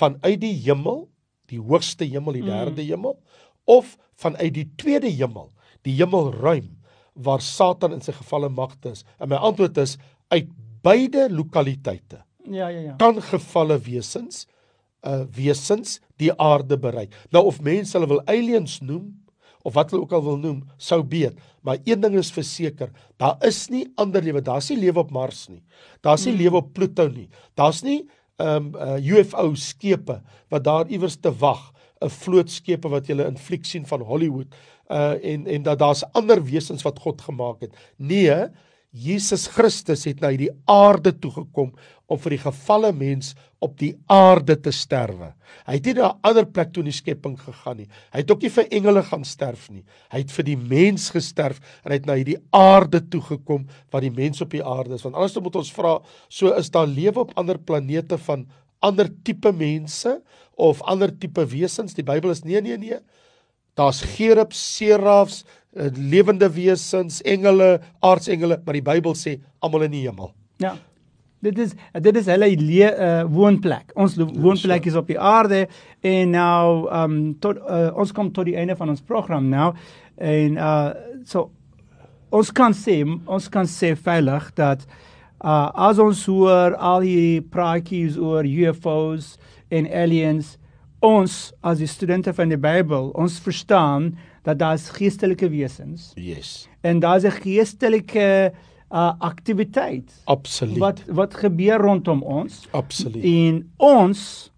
vanuit 0.00 0.40
die 0.42 0.54
hemel, 0.64 1.08
die 1.50 1.60
hoogste 1.60 2.06
hemel, 2.06 2.38
die 2.38 2.46
derde 2.46 2.82
hemel 2.82 3.18
of 3.64 3.96
vanuit 4.20 4.54
die 4.54 4.68
tweede 4.78 5.10
hemel, 5.10 5.50
die 5.86 5.96
hemelruim 5.98 6.76
waar 7.14 7.42
Satan 7.44 7.94
in 7.96 8.02
sy 8.04 8.14
gevalle 8.16 8.48
magte 8.52 8.94
is? 8.94 9.04
En 9.18 9.30
my 9.32 9.38
antwoord 9.38 9.78
is 9.82 9.96
uit 10.30 10.50
beide 10.82 11.28
lokaliteite 11.30 12.22
Ja, 12.50 12.68
ja, 12.68 12.80
ja. 12.80 12.94
kan 12.98 13.20
gevalle 13.22 13.78
wesens 13.78 14.46
uh 15.06 15.24
wesens 15.32 16.00
die 16.20 16.32
aarde 16.36 16.76
bereik. 16.78 17.14
Nou 17.32 17.46
of 17.48 17.60
mense 17.64 17.96
hulle 17.96 18.08
wil 18.10 18.20
aliens 18.28 18.80
noem 18.84 19.19
of 19.62 19.74
wat 19.74 19.90
hulle 19.90 20.02
ook 20.02 20.12
al 20.16 20.24
wil 20.24 20.38
noem, 20.40 20.62
sou 20.76 21.02
weet, 21.08 21.38
maar 21.60 21.78
een 21.84 22.00
ding 22.00 22.16
is 22.16 22.32
verseker, 22.32 22.90
daar 23.20 23.36
is 23.46 23.68
nie 23.68 23.84
ander 24.00 24.22
lewe, 24.24 24.40
daar's 24.42 24.70
nie 24.72 24.78
lewe 24.80 25.02
op 25.02 25.10
Mars 25.10 25.48
nie. 25.48 25.62
Daar's 26.00 26.24
nie 26.24 26.36
lewe 26.36 26.62
op 26.62 26.72
Pluto 26.72 27.08
nie. 27.08 27.28
Daar's 27.54 27.82
nie 27.84 28.02
um 28.40 28.70
uh, 28.74 28.96
UFO 28.96 29.54
skepe 29.54 30.22
wat 30.48 30.64
daar 30.64 30.88
iewers 30.88 31.18
te 31.20 31.32
wag, 31.42 31.72
'n 32.00 32.08
vlootskepe 32.08 32.88
wat 32.88 33.08
jy 33.08 33.18
in 33.20 33.36
fliek 33.36 33.64
sien 33.64 33.84
van 33.86 34.00
Hollywood 34.00 34.48
uh 34.90 35.14
en 35.22 35.46
en 35.46 35.62
dat 35.62 35.78
daar's 35.78 36.04
ander 36.12 36.42
wesens 36.44 36.82
wat 36.82 36.98
God 36.98 37.20
gemaak 37.20 37.60
het. 37.60 37.76
Nee, 37.96 38.48
Jesus 38.90 39.46
Christus 39.46 40.02
het 40.08 40.18
na 40.18 40.32
hierdie 40.32 40.50
aarde 40.66 41.12
toe 41.14 41.30
gekom 41.30 41.70
om 42.10 42.18
vir 42.18 42.34
die 42.34 42.42
gefalle 42.42 42.90
mens 42.90 43.36
op 43.62 43.76
die 43.78 43.92
aarde 44.10 44.56
te 44.58 44.72
sterwe. 44.74 45.28
Hy 45.68 45.76
het 45.76 45.86
nie 45.86 45.94
na 45.94 46.08
'n 46.10 46.18
ander 46.26 46.46
plek 46.46 46.72
toe 46.72 46.82
in 46.82 46.90
die 46.90 46.98
skepping 46.98 47.36
gegaan 47.38 47.76
nie. 47.76 47.88
Hy 48.12 48.18
het 48.18 48.30
ook 48.30 48.42
nie 48.42 48.50
vir 48.50 48.66
engele 48.72 49.02
gaan 49.02 49.24
sterf 49.24 49.70
nie. 49.70 49.84
Hy 50.10 50.18
het 50.18 50.30
vir 50.30 50.44
die 50.44 50.56
mens 50.56 51.10
gesterf 51.10 51.60
en 51.84 51.92
hy 51.92 51.98
het 51.98 52.06
na 52.06 52.14
hierdie 52.14 52.42
aarde 52.50 53.00
toe 53.00 53.20
gekom 53.20 53.68
wat 53.92 54.02
die 54.02 54.10
mens 54.10 54.40
op 54.40 54.50
die 54.50 54.64
aarde 54.64 54.94
is. 54.94 55.02
Want 55.02 55.14
anders 55.14 55.38
moet 55.38 55.56
ons 55.56 55.72
vra, 55.72 56.00
so 56.28 56.52
is 56.54 56.70
daar 56.70 56.86
lewe 56.86 57.20
op 57.20 57.32
ander 57.36 57.58
planete 57.58 58.18
van 58.18 58.48
ander 58.80 59.08
tipe 59.22 59.52
mense 59.52 60.20
of 60.56 60.82
ander 60.82 61.18
tipe 61.18 61.46
wesens? 61.46 61.94
Die 61.94 62.02
Bybel 62.02 62.30
is 62.30 62.42
nee 62.42 62.60
nee 62.60 62.76
nee. 62.76 62.98
Daar's 63.74 64.02
gerubs, 64.02 64.76
serafs, 64.76 65.44
lewende 65.94 66.50
wesens, 66.52 67.20
engele, 67.22 67.80
aardsengele, 68.00 68.60
maar 68.64 68.78
die 68.78 68.86
Bybel 68.86 69.14
sê 69.14 69.36
almal 69.62 69.86
in 69.86 69.94
die 69.94 70.06
hemel. 70.08 70.32
Ja. 70.62 70.74
Dit 71.40 71.58
is 71.58 71.72
dit 72.04 72.16
is 72.20 72.26
hulle 72.28 72.50
le, 72.60 72.88
uh, 72.90 73.22
woonplek. 73.32 73.94
Ons 73.96 74.18
woonplek 74.18 74.90
is 74.90 74.96
op 74.98 75.08
die 75.08 75.16
aarde 75.16 75.66
en 76.04 76.34
nou 76.36 76.88
ehm 76.90 77.14
um, 77.14 77.22
tot 77.40 77.62
uh, 77.64 77.88
ons 77.96 78.12
kom 78.12 78.28
tot 78.32 78.44
die 78.50 78.58
einde 78.60 78.76
van 78.76 78.92
ons 78.92 79.00
program 79.00 79.48
nou 79.48 79.70
en 80.20 80.58
uh 80.60 80.90
so 81.24 81.48
ons 82.30 82.50
kan 82.52 82.74
sê 82.76 83.00
ons 83.08 83.48
kan 83.52 83.68
sê 83.68 83.94
veilig 83.96 84.50
dat 84.58 84.84
uh 85.40 85.88
as 85.88 85.98
ons 85.98 86.26
hoor 86.28 86.76
al 86.76 87.08
die 87.08 87.40
praatjies 87.40 88.18
oor 88.20 88.44
UFOs 88.44 89.38
en 89.72 89.88
aliens 89.88 90.58
ons 91.00 91.52
as 91.62 91.78
die 91.78 91.86
studente 91.88 92.32
van 92.36 92.48
die 92.52 92.58
Bybel 92.60 93.10
ons 93.16 93.38
verstaan 93.40 94.18
dat 94.44 94.58
daar 94.58 94.74
is 94.74 94.88
geestelike 94.90 95.48
wesens 95.50 96.12
Yes. 96.16 96.68
en 96.82 97.00
daar's 97.00 97.24
'n 97.24 97.30
geestelike 97.40 98.52
uh 98.92 99.12
aktiwiteit 99.18 100.10
Absoluut. 100.24 100.78
wat 100.78 101.02
wat 101.08 101.34
gebeur 101.34 101.78
rondom 101.78 102.22
ons 102.22 102.68
Absoluut. 102.70 103.24
en 103.24 103.70
ons 103.76 104.52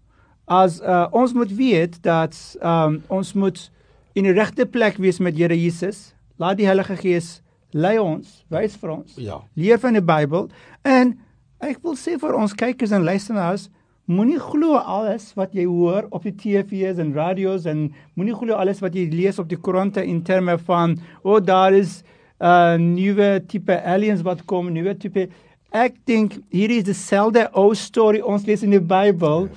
as 0.47 0.81
uh, 0.81 1.07
ons 1.11 1.33
moet 1.33 1.51
weet 1.55 2.01
dat 2.03 2.57
um, 2.61 3.03
ons 3.07 3.33
moet 3.33 3.71
in 4.13 4.23
die 4.23 4.31
regte 4.33 4.65
plek 4.65 4.97
wees 4.97 5.19
met 5.19 5.37
Here 5.37 5.55
Jesus 5.61 6.13
laat 6.37 6.57
die 6.57 6.65
Heilige 6.65 6.95
Gees 6.97 7.41
lei 7.71 7.97
ons 7.99 8.43
wys 8.49 8.75
vir 8.75 8.89
ons 8.89 9.13
Ja. 9.17 9.41
leer 9.55 9.79
van 9.79 9.93
die 9.93 10.01
Bybel 10.01 10.49
en 10.83 11.19
ek 11.61 11.79
wil 11.83 11.95
sê 11.95 12.17
vir 12.19 12.35
ons 12.35 12.53
kykers 12.53 12.91
en 12.91 13.03
luisteraars 13.03 13.69
moenie 14.05 14.39
glo 14.39 14.75
alles 14.75 15.29
wat 15.37 15.53
jy 15.55 15.65
hoor 15.69 16.09
op 16.11 16.25
die 16.27 16.35
TV's 16.35 16.99
en 16.99 17.13
radio's 17.15 17.65
en 17.69 17.85
moenie 18.19 18.35
glo 18.35 18.57
alles 18.59 18.81
wat 18.83 18.95
jy 18.95 19.07
lees 19.11 19.39
op 19.39 19.47
die 19.49 19.59
koerante 19.59 20.03
in 20.03 20.21
terme 20.23 20.57
van 20.67 20.97
o 21.23 21.35
oh, 21.35 21.39
daar 21.39 21.73
is 21.73 22.03
'n 22.39 22.45
uh, 22.45 22.75
nuwe 22.77 23.43
tipe 23.47 23.83
aliens 23.83 24.21
wat 24.21 24.45
kom 24.45 24.73
nuwe 24.73 24.97
tipe 24.97 25.29
ek 25.71 25.95
dink 26.05 26.37
hier 26.51 26.69
is 26.69 26.83
dieselfde 26.83 27.47
ou 27.53 27.73
storie 27.73 28.25
ons 28.25 28.45
lees 28.45 28.63
in 28.63 28.75
die 28.75 28.83
Bybel 28.83 29.49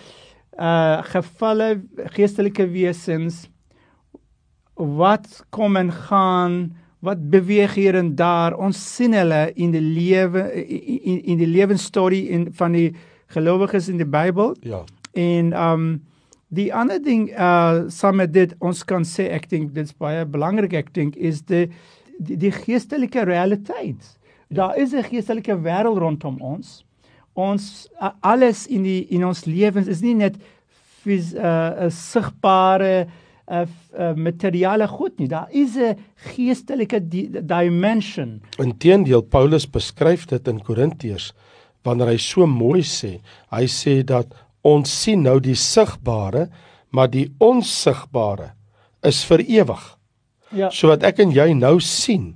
uh 0.59 1.02
gevalle 1.02 1.82
geestelike 2.14 2.64
wesens 2.72 3.48
wat 4.76 5.44
kom 5.50 5.76
en 5.76 5.92
gaan 5.92 6.76
wat 7.04 7.20
beweeg 7.30 7.74
hier 7.74 7.94
en 7.94 8.14
daar. 8.16 8.56
Ons 8.56 8.78
sien 8.96 9.14
hulle 9.14 9.50
in 9.54 9.74
die 9.74 9.82
lewe 9.82 10.46
in 10.52 11.20
in 11.22 11.38
die 11.38 11.48
lewensstorie 11.48 12.24
in 12.32 12.48
van 12.56 12.72
die 12.76 12.94
gelowiges 13.27 13.89
in 13.89 13.97
die 13.97 14.09
Bybel. 14.09 14.57
Ja. 14.61 14.85
En 15.12 15.53
um 15.53 15.87
die 16.49 16.69
ander 16.75 17.03
ding 17.03 17.29
uh 17.35 17.87
saam 17.91 18.21
met 18.23 18.33
dit 18.33 18.55
ons 18.62 18.85
kan 18.85 19.05
sê 19.05 19.29
ek 19.35 19.49
dink 19.51 19.75
dit's 19.75 19.95
baie 19.99 20.25
belangrik 20.25 20.77
ek 20.79 20.93
dink 20.95 21.17
is 21.17 21.43
die 21.43 21.67
die, 22.19 22.37
die 22.37 22.53
geestelike 22.55 23.27
realiteit. 23.27 24.03
Daar 24.49 24.77
is 24.79 24.93
'n 24.95 25.03
geestelike 25.03 25.57
wêreld 25.62 25.99
rondom 25.99 26.41
ons. 26.41 26.85
Ons 27.35 27.89
uh, 28.01 28.11
alles 28.21 28.67
in 28.67 28.83
die 28.83 29.07
in 29.11 29.25
ons 29.25 29.45
lewens 29.45 29.89
is 29.89 30.01
nie 30.01 30.15
net 30.15 30.37
fys, 31.03 31.35
uh, 31.35 31.87
'n 31.87 31.91
sigbare 31.91 33.07
uh, 33.49 33.67
uh, 33.99 34.15
materiale 34.15 34.87
goed 34.89 35.19
nie. 35.19 35.29
Daar 35.29 35.49
is 35.51 35.77
'n 35.77 35.99
geestelike 36.15 37.09
di 37.09 37.29
dimension. 37.31 38.41
Inteendeel 38.59 39.23
Paulus 39.23 39.67
beskryf 39.71 40.27
dit 40.27 40.49
in 40.49 40.62
Korintiërs 40.62 41.33
wanneer 41.87 42.12
hy 42.12 42.18
so 42.20 42.46
mooi 42.46 42.83
sê. 42.83 43.20
Hy 43.55 43.64
sê 43.70 44.01
dat 44.07 44.33
ons 44.66 44.90
sien 44.90 45.22
nou 45.22 45.38
die 45.40 45.57
sigbare, 45.57 46.49
maar 46.90 47.09
die 47.12 47.29
onsigbare 47.42 48.53
is 49.07 49.22
vir 49.29 49.44
ewig. 49.46 49.83
Ja. 50.55 50.70
So 50.70 50.90
wat 50.90 51.05
ek 51.07 51.20
en 51.22 51.35
jy 51.35 51.53
nou 51.55 51.79
sien. 51.83 52.35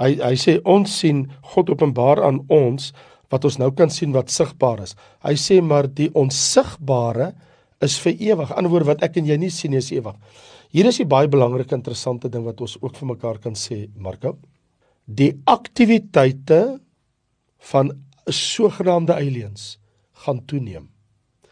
Hy 0.00 0.14
hy 0.18 0.34
sê 0.40 0.58
ons 0.66 0.90
sien 0.90 1.26
God 1.54 1.70
openbaar 1.70 2.22
aan 2.26 2.42
ons 2.52 2.92
wat 3.32 3.46
ons 3.46 3.58
nou 3.58 3.70
kan 3.74 3.90
sien 3.90 4.14
wat 4.14 4.32
sigbaar 4.32 4.84
is. 4.84 4.94
Hy 5.24 5.34
sê 5.40 5.60
maar 5.62 5.88
die 5.90 6.10
onsigbare 6.14 7.32
is 7.84 7.96
vir 8.02 8.14
ewig. 8.30 8.50
Aan 8.50 8.54
die 8.54 8.58
ander 8.62 8.74
woord 8.74 8.90
wat 8.92 9.06
ek 9.06 9.18
en 9.20 9.28
jy 9.28 9.38
nie 9.40 9.52
sien 9.54 9.74
nie 9.74 9.82
is 9.82 9.92
ewig. 9.94 10.16
Hier 10.74 10.86
is 10.86 11.00
'n 11.00 11.08
baie 11.08 11.28
belangrike 11.28 11.74
interessante 11.74 12.28
ding 12.28 12.44
wat 12.44 12.60
ons 12.60 12.76
ook 12.82 12.96
vir 12.96 13.08
mekaar 13.08 13.38
kan 13.38 13.54
sê, 13.54 13.88
Marko. 13.96 14.38
Die 15.06 15.32
aktiwiteite 15.46 16.80
van 17.70 17.90
sogenaamde 18.24 19.14
aliens 19.14 19.78
gaan 20.12 20.44
toeneem. 20.44 20.90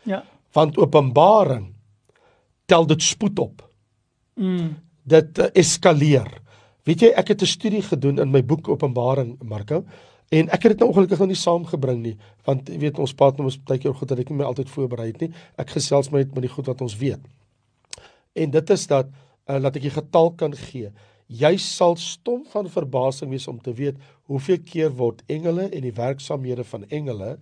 Ja. 0.03 0.25
Want 0.53 0.77
Openbaring 0.77 1.75
tel 2.65 2.87
dit 2.87 3.03
spoed 3.03 3.39
op. 3.39 3.71
Mm. 4.35 4.77
Dit 5.03 5.39
uh, 5.39 5.47
eskaleer. 5.53 6.41
Weet 6.83 7.05
jy, 7.05 7.11
ek 7.15 7.29
het 7.35 7.43
'n 7.43 7.47
studie 7.47 7.83
gedoen 7.83 8.19
in 8.19 8.31
my 8.31 8.45
boek 8.45 8.69
Openbaring, 8.69 9.37
Marko, 9.43 9.85
en 10.29 10.49
ek 10.49 10.63
het 10.63 10.73
dit 10.73 10.79
nou 10.79 10.89
ongelukkig 10.91 11.19
nog 11.19 11.29
nie 11.29 11.37
saamgebring 11.37 12.03
nie, 12.03 12.17
want 12.45 12.69
jy 12.69 12.79
weet 12.79 12.99
ons 12.99 13.15
praat 13.15 13.37
nou 13.37 13.45
mos 13.45 13.59
baie 13.59 13.79
keer 13.79 13.95
goed 13.95 14.09
dat 14.09 14.19
ek 14.19 14.31
nie 14.31 14.39
my 14.39 14.45
altyd 14.45 14.71
voorberei 14.71 15.07
het 15.07 15.21
nie. 15.21 15.31
Ek 15.57 15.71
gesels 15.71 16.11
met 16.11 16.35
met 16.35 16.43
die 16.43 16.51
goed 16.51 16.67
wat 16.67 16.81
ons 16.81 16.97
weet. 16.97 17.21
En 18.33 18.51
dit 18.51 18.71
is 18.71 18.87
dat 18.87 19.07
uh, 19.07 19.59
laat 19.59 19.77
ek 19.77 19.85
'n 19.85 19.99
getal 20.01 20.33
kan 20.33 20.57
gee. 20.57 20.91
Jy 21.27 21.57
sal 21.57 21.97
stom 21.97 22.45
van 22.45 22.69
verbasing 22.69 23.31
wees 23.31 23.49
om 23.49 23.61
te 23.61 23.73
weet 23.73 23.97
hoeveel 24.33 24.63
keer 24.65 24.95
word 24.97 25.23
engele 25.33 25.69
en 25.69 25.85
die 25.85 25.95
werksamehede 25.97 26.65
van 26.65 26.89
engele 26.89 27.37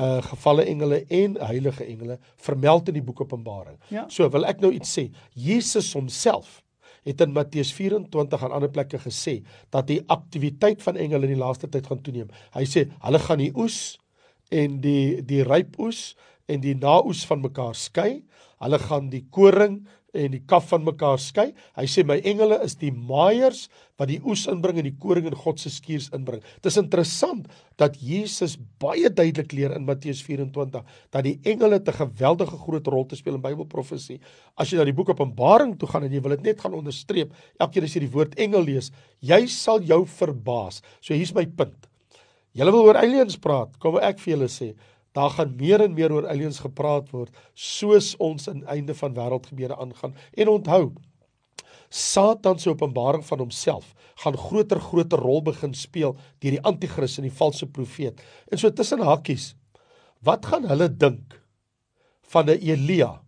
uh 0.00 0.22
gevalle 0.24 0.64
engele 0.64 1.02
en 1.12 1.36
heilige 1.36 1.84
engele 1.84 2.18
vermeld 2.40 2.88
in 2.88 2.96
die 2.96 3.04
boek 3.04 3.20
Openbaring. 3.20 3.76
Ja. 3.92 4.06
So 4.08 4.28
wil 4.32 4.46
ek 4.48 4.62
nou 4.64 4.70
iets 4.72 4.92
sê. 4.96 5.10
Jesus 5.36 5.92
homself 5.92 6.62
het 7.04 7.20
in 7.20 7.34
Matteus 7.34 7.72
24 7.76 8.44
aan 8.44 8.54
ander 8.56 8.70
plekke 8.72 9.00
gesê 9.02 9.42
dat 9.74 9.90
die 9.90 10.00
aktiwiteit 10.06 10.82
van 10.82 10.96
engele 10.96 11.28
in 11.28 11.34
die 11.34 11.42
laaste 11.42 11.68
tyd 11.68 11.90
gaan 11.90 12.00
toeneem. 12.00 12.30
Hy 12.56 12.64
sê 12.64 12.86
hulle 13.04 13.20
gaan 13.20 13.42
die 13.42 13.52
oes 13.52 13.98
en 14.52 14.80
die 14.84 15.20
die 15.28 15.42
ryp 15.44 15.76
oes 15.82 16.14
en 16.48 16.64
die 16.64 16.76
naoes 16.78 17.26
van 17.28 17.44
mekaar 17.44 17.76
skei. 17.76 18.22
Hulle 18.62 18.80
gaan 18.80 19.10
die 19.12 19.26
koring 19.34 19.82
en 20.12 20.34
die 20.34 20.42
kaf 20.48 20.68
van 20.70 20.84
mekaar 20.84 21.20
skei. 21.20 21.50
Hy 21.76 21.84
sê 21.88 22.04
my 22.04 22.18
engele 22.28 22.58
is 22.64 22.76
die 22.80 22.92
maaiers 22.92 23.64
wat 24.00 24.10
die 24.10 24.18
oes 24.28 24.44
inbring 24.50 24.80
en 24.80 24.88
die 24.88 24.96
koring 25.00 25.28
in 25.30 25.36
God 25.38 25.60
se 25.60 25.72
skuurs 25.72 26.10
inbring. 26.16 26.42
Dit 26.60 26.70
is 26.72 26.78
interessant 26.80 27.48
dat 27.80 27.96
Jesus 28.00 28.58
baie 28.82 29.08
duidelik 29.08 29.54
leer 29.56 29.76
in 29.76 29.86
Matteus 29.88 30.20
24 30.26 30.84
dat 30.84 31.24
die 31.24 31.38
engele 31.48 31.80
'n 31.80 31.98
geweldige 32.00 32.58
groot 32.58 32.86
rol 32.86 33.06
te 33.06 33.16
speel 33.16 33.34
in 33.34 33.42
Bybelprofesie. 33.42 34.20
As 34.56 34.70
jy 34.70 34.78
na 34.78 34.84
die 34.84 34.92
boek 34.92 35.10
Openbaring 35.10 35.78
toe 35.78 35.88
gaan 35.88 36.04
en 36.04 36.12
jy 36.12 36.20
wil 36.20 36.36
dit 36.36 36.42
net 36.42 36.60
gaan 36.60 36.74
onderstreep, 36.74 37.32
elke 37.58 37.72
keer 37.72 37.84
as 37.84 37.94
jy 37.94 38.00
die 38.00 38.12
woord 38.12 38.34
engel 38.38 38.62
lees, 38.62 38.90
jy 39.20 39.46
sal 39.46 39.80
jou 39.80 40.04
verbaas. 40.04 40.82
So 41.00 41.14
hier's 41.14 41.34
my 41.34 41.46
punt. 41.46 41.88
Julle 42.54 42.72
wil 42.72 42.84
oor 42.84 42.96
aliens 42.96 43.38
praat, 43.38 43.78
kom 43.78 43.96
ek 43.96 44.18
vir 44.18 44.36
julle 44.36 44.48
sê, 44.48 44.74
daar 45.12 45.30
gaan 45.30 45.56
meer 45.56 45.80
en 45.84 45.94
meer 45.94 46.12
oor 46.12 46.28
aliens 46.28 46.58
gepraat 46.64 47.10
word 47.12 47.32
soos 47.54 48.14
ons 48.16 48.48
in 48.48 48.64
einde 48.64 48.94
van 48.94 49.14
wêreldgebeure 49.14 49.76
aangaan. 49.76 50.14
En 50.34 50.48
onthou, 50.48 50.92
Satan 51.92 52.58
se 52.58 52.70
openbaring 52.70 53.24
van 53.26 53.38
homself 53.38 53.92
gaan 54.22 54.36
groter 54.36 54.80
groter 54.80 55.18
rol 55.18 55.42
begin 55.44 55.74
speel 55.76 56.14
deur 56.40 56.56
die 56.56 56.62
anti-kris 56.64 57.18
en 57.20 57.26
die 57.28 57.36
valse 57.36 57.66
profeet. 57.68 58.20
En 58.48 58.58
so 58.58 58.70
tussen 58.72 59.04
hakkies, 59.04 59.52
wat 60.24 60.46
gaan 60.46 60.64
hulle 60.70 60.88
dink 60.88 61.36
van 62.32 62.48
'n 62.48 62.58
Elia 62.60 63.20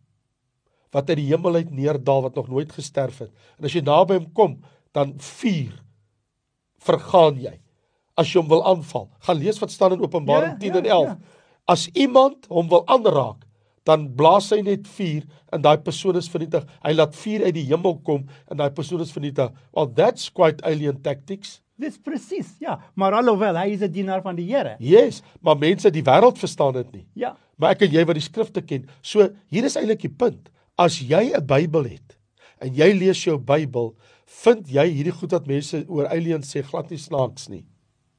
wat 0.95 1.09
uit 1.11 1.17
die 1.19 1.27
hemel 1.27 1.55
uit 1.55 1.71
neerdal 1.71 2.23
wat 2.23 2.35
nog 2.35 2.49
nooit 2.49 2.73
gesterf 2.73 3.19
het? 3.19 3.31
En 3.59 3.65
as 3.65 3.73
jy 3.73 3.81
naby 3.83 4.15
hom 4.15 4.33
kom, 4.33 4.63
dan 4.93 5.15
vuur 5.19 5.83
vergaan 6.79 7.41
jy. 7.41 7.61
As 8.17 8.31
jy 8.33 8.41
hom 8.41 8.49
wil 8.49 8.65
aanval, 8.65 9.11
gaan 9.19 9.37
lees 9.37 9.59
wat 9.59 9.71
staan 9.71 9.93
in 9.93 10.01
Openbaring 10.01 10.53
Ja, 10.53 10.59
10 10.59 10.73
ja, 10.73 10.79
en 10.79 10.87
11. 10.87 11.07
ja. 11.07 11.19
As 11.67 11.89
iemand 11.97 12.47
hom 12.53 12.69
wil 12.69 12.85
aanraak, 12.93 13.45
dan 13.85 14.07
blaas 14.17 14.51
hy 14.53 14.63
net 14.65 14.89
vuur 14.97 15.25
en 15.53 15.63
daai 15.65 15.77
persoon 15.85 16.17
is 16.17 16.29
vernietig. 16.33 16.65
Hy 16.85 16.93
laat 16.97 17.17
vuur 17.17 17.45
uit 17.45 17.55
die 17.57 17.67
hemel 17.69 17.99
kom 18.07 18.25
en 18.49 18.61
daai 18.61 18.73
persoon 18.77 19.05
is 19.05 19.13
vernietig. 19.13 19.53
Well, 19.77 19.91
that's 19.93 20.31
quite 20.33 20.65
alien 20.65 21.01
tactics. 21.05 21.61
Dis 21.81 21.99
presies, 21.99 22.55
ja. 22.63 22.79
Maar 22.95 23.19
alhoewel 23.19 23.57
hy 23.59 23.75
is 23.75 23.83
'n 23.83 23.91
dienaar 23.93 24.23
van 24.23 24.37
die 24.37 24.47
Here. 24.47 24.77
Yes, 24.79 25.23
maar 25.41 25.59
mense 25.59 25.91
die 25.91 26.03
wêreld 26.03 26.39
verstaan 26.39 26.73
dit 26.73 26.93
nie. 26.93 27.07
Ja. 27.15 27.37
Maar 27.57 27.71
ek 27.71 27.83
en 27.83 27.93
jy 27.93 28.05
wat 28.05 28.15
die 28.15 28.23
skrifte 28.23 28.63
ken. 28.63 28.89
So 29.03 29.29
hier 29.49 29.65
is 29.65 29.77
eintlik 29.77 30.01
die 30.01 30.09
punt. 30.09 30.51
As 30.79 30.99
jy 31.01 31.33
'n 31.35 31.47
Bybel 31.47 31.85
het 31.85 32.19
en 32.61 32.75
jy 32.75 32.93
lees 32.93 33.25
jou 33.25 33.39
Bybel, 33.39 33.95
vind 34.27 34.69
jy 34.69 34.87
hierdie 34.89 35.13
goed 35.13 35.33
wat 35.33 35.47
mense 35.47 35.85
oor 35.89 36.07
aliens 36.07 36.55
sê 36.55 36.63
glad 36.63 36.91
nie 36.91 36.99
snaaks 36.99 37.49
nie. 37.49 37.67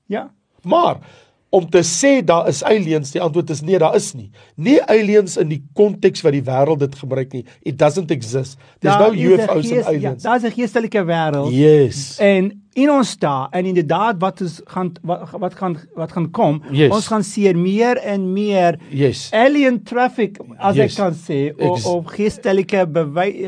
Ja. 0.08 0.34
Maar 0.63 1.01
om 1.49 1.69
te 1.69 1.79
sê 1.84 2.23
daar 2.25 2.47
is 2.47 2.63
aliens, 2.63 3.12
die 3.12 3.21
antwoord 3.21 3.49
is 3.49 3.62
nee, 3.62 3.77
daar 3.79 3.95
is 3.95 4.13
nie. 4.13 4.29
Nie 4.55 4.81
aliens 4.84 5.38
in 5.38 5.47
die 5.47 5.63
konteks 5.73 6.21
wat 6.21 6.31
die 6.34 6.43
wêreld 6.43 6.79
dit 6.79 6.95
gebruik 6.95 7.31
nie. 7.34 7.45
It 7.63 7.77
doesn't 7.79 8.12
exist. 8.12 8.58
There's 8.79 8.97
Daar 8.97 9.08
no 9.08 9.13
is 9.13 9.39
UFOs 9.39 9.67
gees- 9.69 9.77
and 9.77 9.86
aliens. 9.86 10.23
Ja, 10.23 10.29
daar's 10.29 10.43
'n 10.43 10.51
geestelike 10.51 11.05
wêreld. 11.05 11.51
yes. 11.53 12.17
En 12.19 12.64
in 12.75 12.89
ons 12.91 13.13
daar 13.17 13.47
en 13.55 13.65
inderdaad 13.65 14.17
wat 14.19 14.41
is 14.43 14.57
gaan 14.67 14.91
wat, 15.01 15.29
wat 15.39 15.53
gaan 15.55 15.77
wat 15.95 16.11
gaan 16.11 16.25
kom, 16.31 16.61
Yes. 16.71 16.91
ons 16.91 17.07
gaan 17.07 17.23
sien 17.23 17.61
meer 17.61 17.97
en 18.03 18.25
meer 18.33 18.77
Yes. 18.89 19.29
alien 19.31 19.77
traffic 19.83 20.39
as 20.59 20.75
Yes. 20.75 20.91
ek 20.91 21.03
kan 21.03 21.13
sê 21.15 21.39
of, 21.57 21.85
of 21.85 22.05
geestelike 22.15 22.83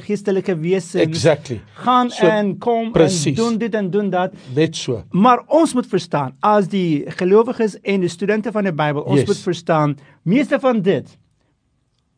geestelike 0.08 0.56
wesens 0.60 1.04
Exactly. 1.04 1.60
gaan 1.84 2.10
So, 2.10 2.26
en 2.28 2.58
kom 2.58 2.92
precies. 2.92 3.26
en 3.38 3.44
doen 3.44 3.58
dit 3.58 3.76
en 3.76 3.90
doen 3.92 4.10
dat. 4.10 4.34
Net 4.56 4.76
so. 4.76 5.04
Maar 5.12 5.44
ons 5.48 5.74
moet 5.74 5.88
verstaan 5.88 6.34
as 6.40 6.68
die 6.68 7.04
gelowiges 7.20 7.76
en 7.84 8.00
die 8.00 8.10
studente 8.10 8.52
van 8.52 8.64
die 8.64 8.74
Bybel, 8.74 9.02
ons 9.02 9.20
Yes. 9.20 9.28
moet 9.28 9.38
verstaan 9.44 9.98
meeste 10.24 10.60
van 10.60 10.82
dit 10.82 11.18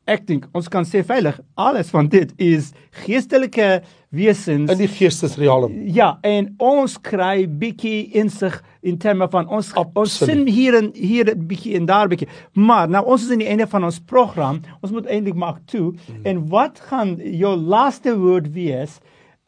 ek 0.09 0.25
dink 0.27 0.49
ons 0.57 0.67
kan 0.71 0.87
sê 0.87 1.03
veilig 1.05 1.37
alles 1.59 1.91
van 1.93 2.09
dit 2.11 2.31
is 2.41 2.73
geestelike 3.05 3.79
wesens 4.09 4.71
In 4.73 4.79
die 4.79 4.89
geestesrealm. 4.89 5.75
Ja, 5.93 6.15
en 6.25 6.47
ons 6.57 6.95
kry 7.05 7.45
bietjie 7.45 8.09
insig 8.17 8.55
in 8.81 8.97
terme 8.97 9.27
van 9.29 9.45
ons 9.47 9.69
ons 9.75 9.91
Absoluut. 10.01 10.31
sien 10.31 10.47
hier 10.49 10.77
en 10.79 10.89
hier 10.97 11.29
bietjie 11.37 11.75
en 11.77 11.85
daar 11.89 12.09
bietjie. 12.09 12.29
Maar 12.57 12.89
nou 12.89 13.03
ons 13.05 13.27
is 13.27 13.35
in 13.35 13.43
die 13.43 13.49
einde 13.51 13.67
van 13.69 13.85
ons 13.85 13.99
program. 14.09 14.63
Ons 14.81 14.95
moet 14.95 15.05
eintlik 15.05 15.37
maak 15.37 15.61
toe. 15.69 15.91
Mm. 15.93 16.25
En 16.31 16.41
wat 16.49 16.81
gaan 16.89 17.15
jou 17.21 17.53
laaste 17.55 18.15
woord 18.17 18.49
wees 18.55 18.97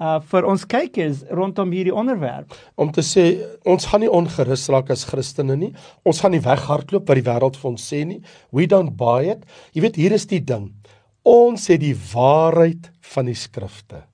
uh 0.01 0.17
vir 0.31 0.47
ons 0.49 0.65
kykers 0.65 1.23
rondom 1.29 1.71
hierdie 1.71 1.93
onderwerp? 1.93 2.55
om 2.81 2.91
te 2.91 3.03
sê 3.05 3.25
ons 3.69 3.85
gaan 3.85 4.01
nie 4.01 4.11
ongerus 4.11 4.67
raak 4.73 4.89
as 4.93 5.05
Christene 5.09 5.55
nie. 5.59 5.71
Ons 6.07 6.21
gaan 6.23 6.33
nie 6.33 6.41
weghardloop 6.43 7.09
wat 7.09 7.19
die 7.19 7.27
wêreld 7.27 7.59
vir 7.61 7.71
ons 7.71 7.89
sê 7.93 8.03
nie. 8.07 8.21
We 8.51 8.67
don't 8.69 8.95
buy 8.97 9.29
it. 9.35 9.45
Jy 9.75 9.85
weet 9.85 9.99
hier 10.01 10.15
is 10.17 10.25
die 10.29 10.41
ding. 10.41 10.71
Ons 11.27 11.67
het 11.69 11.83
die 11.83 11.95
waarheid 12.13 12.89
van 13.13 13.29
die 13.29 13.37
skrifte. 13.37 14.05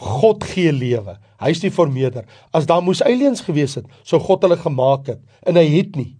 God 0.00 0.46
gee 0.48 0.72
lewe. 0.72 1.18
Hy 1.40 1.50
is 1.52 1.60
die 1.62 1.72
vermeerder. 1.72 2.24
As 2.56 2.66
daar 2.66 2.82
moes 2.82 3.02
aliens 3.04 3.44
gewees 3.44 3.76
het, 3.78 3.86
sou 4.02 4.18
God 4.22 4.46
hulle 4.46 4.58
gemaak 4.58 5.12
het 5.12 5.20
en 5.46 5.60
hy 5.60 5.66
het 5.76 5.98
nie. 5.98 6.14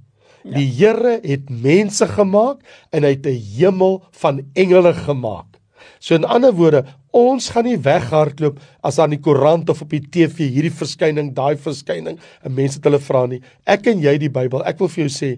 Ja. 0.45 0.55
Die 0.57 0.69
Here 0.79 1.19
het 1.25 1.51
mense 1.51 2.07
gemaak 2.09 2.63
en 2.93 3.05
hy 3.05 3.17
het 3.17 3.27
'n 3.27 3.41
hemel 3.57 4.03
van 4.23 4.45
engele 4.55 4.95
gemaak. 4.95 5.59
So 5.99 6.15
in 6.15 6.25
ander 6.25 6.53
woorde, 6.53 6.85
ons 7.17 7.51
gaan 7.51 7.67
nie 7.67 7.79
weghardloop 7.81 8.61
as 8.87 8.99
aan 9.03 9.15
die 9.15 9.21
koerant 9.23 9.71
of 9.73 9.83
op 9.83 9.95
die 9.95 10.03
TV 10.03 10.49
hierdie 10.51 10.75
verskyning, 10.75 11.33
daai 11.35 11.57
verskyning 11.59 12.19
en 12.19 12.55
mense 12.55 12.79
het 12.79 12.87
hulle 12.89 13.01
vra 13.03 13.25
nie. 13.31 13.41
Ek 13.67 13.89
en 13.91 14.03
jy 14.03 14.17
die 14.23 14.33
Bybel. 14.33 14.63
Ek 14.69 14.79
wil 14.83 14.91
vir 14.93 15.07
jou 15.07 15.13
sê, 15.15 15.31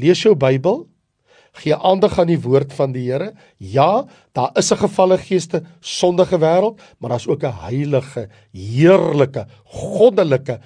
lees 0.00 0.24
jou 0.24 0.34
Bybel. 0.38 0.84
Gee 1.52 1.76
aandag 1.76 2.18
aan 2.18 2.26
die 2.26 2.40
woord 2.40 2.72
van 2.72 2.92
die 2.92 3.10
Here. 3.10 3.32
Ja, 3.58 4.06
Daar 4.32 4.50
is 4.54 4.70
'n 4.70 4.76
gevalle 4.76 5.18
geeste, 5.18 5.62
sondige 5.80 6.38
wêreld, 6.38 6.80
maar 6.98 7.10
daar's 7.10 7.26
ook 7.26 7.42
'n 7.42 7.54
heilige, 7.60 8.28
heerlike, 8.52 9.46
goddelike, 9.64 10.60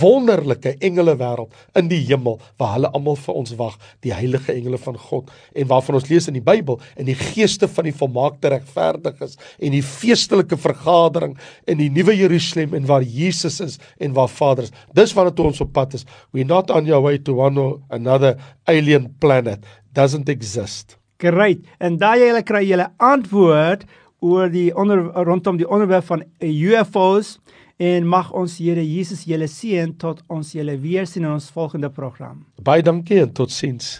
wonderlike 0.00 0.76
engele 0.78 1.16
wêreld 1.16 1.52
in 1.72 1.88
die 1.88 2.06
hemel 2.06 2.40
waar 2.56 2.72
hulle 2.72 2.90
almal 2.90 3.16
vir 3.16 3.34
ons 3.34 3.54
wag, 3.54 3.78
die 4.00 4.12
heilige 4.12 4.52
engele 4.52 4.78
van 4.78 4.98
God 4.98 5.30
en 5.52 5.66
waarvan 5.66 5.94
ons 5.94 6.08
lees 6.08 6.26
in 6.26 6.32
die 6.32 6.42
Bybel 6.42 6.80
en 6.96 7.04
die 7.04 7.14
geeste 7.14 7.68
van 7.68 7.84
die 7.84 7.94
volmaakte 7.94 8.48
regverdiges 8.48 9.36
en 9.58 9.70
die 9.70 9.82
feestelike 9.82 10.56
vergadering 10.56 11.38
in 11.66 11.78
die 11.78 11.90
nuwe 11.90 12.16
Jerusalem 12.16 12.74
en 12.74 12.86
waar 12.86 13.02
Jesus 13.02 13.60
is 13.60 13.78
en 13.98 14.12
waar 14.12 14.28
Vader 14.28 14.64
is. 14.64 14.72
Dis 14.92 15.12
waarna 15.12 15.30
toe 15.30 15.46
ons 15.46 15.60
op 15.60 15.72
pad 15.72 15.94
is. 15.94 16.04
We 16.32 16.44
not 16.44 16.70
on 16.70 16.86
your 16.86 17.02
way 17.02 17.18
to 17.18 17.34
one 17.34 17.60
or 17.60 17.80
another 17.88 18.36
alien 18.66 19.14
planet 19.18 19.64
doesn't 19.92 20.28
exist. 20.28 20.98
Great. 21.20 21.64
En 21.78 21.98
daai 22.00 22.20
julle 22.22 22.42
kry 22.46 22.62
julle 22.64 22.88
antwoord 22.96 23.84
oor 24.20 24.52
die 24.52 24.68
onder 24.76 25.02
rondom 25.26 25.58
die 25.60 25.68
onderwerp 25.68 26.06
van 26.08 26.24
UFOs 26.40 27.38
en 27.80 28.06
mag 28.08 28.32
ons 28.36 28.58
Here 28.60 28.82
Jesus 28.84 29.24
julle 29.28 29.48
seën 29.48 29.94
tot 30.00 30.20
ons 30.28 30.52
julle 30.56 30.76
weer 30.80 31.08
sien 31.08 31.24
in 31.24 31.32
ons 31.32 31.48
volgende 31.54 31.88
program. 31.92 32.44
Baie 32.60 32.84
dankie 32.84 33.22
en 33.24 33.32
totsiens. 33.32 33.98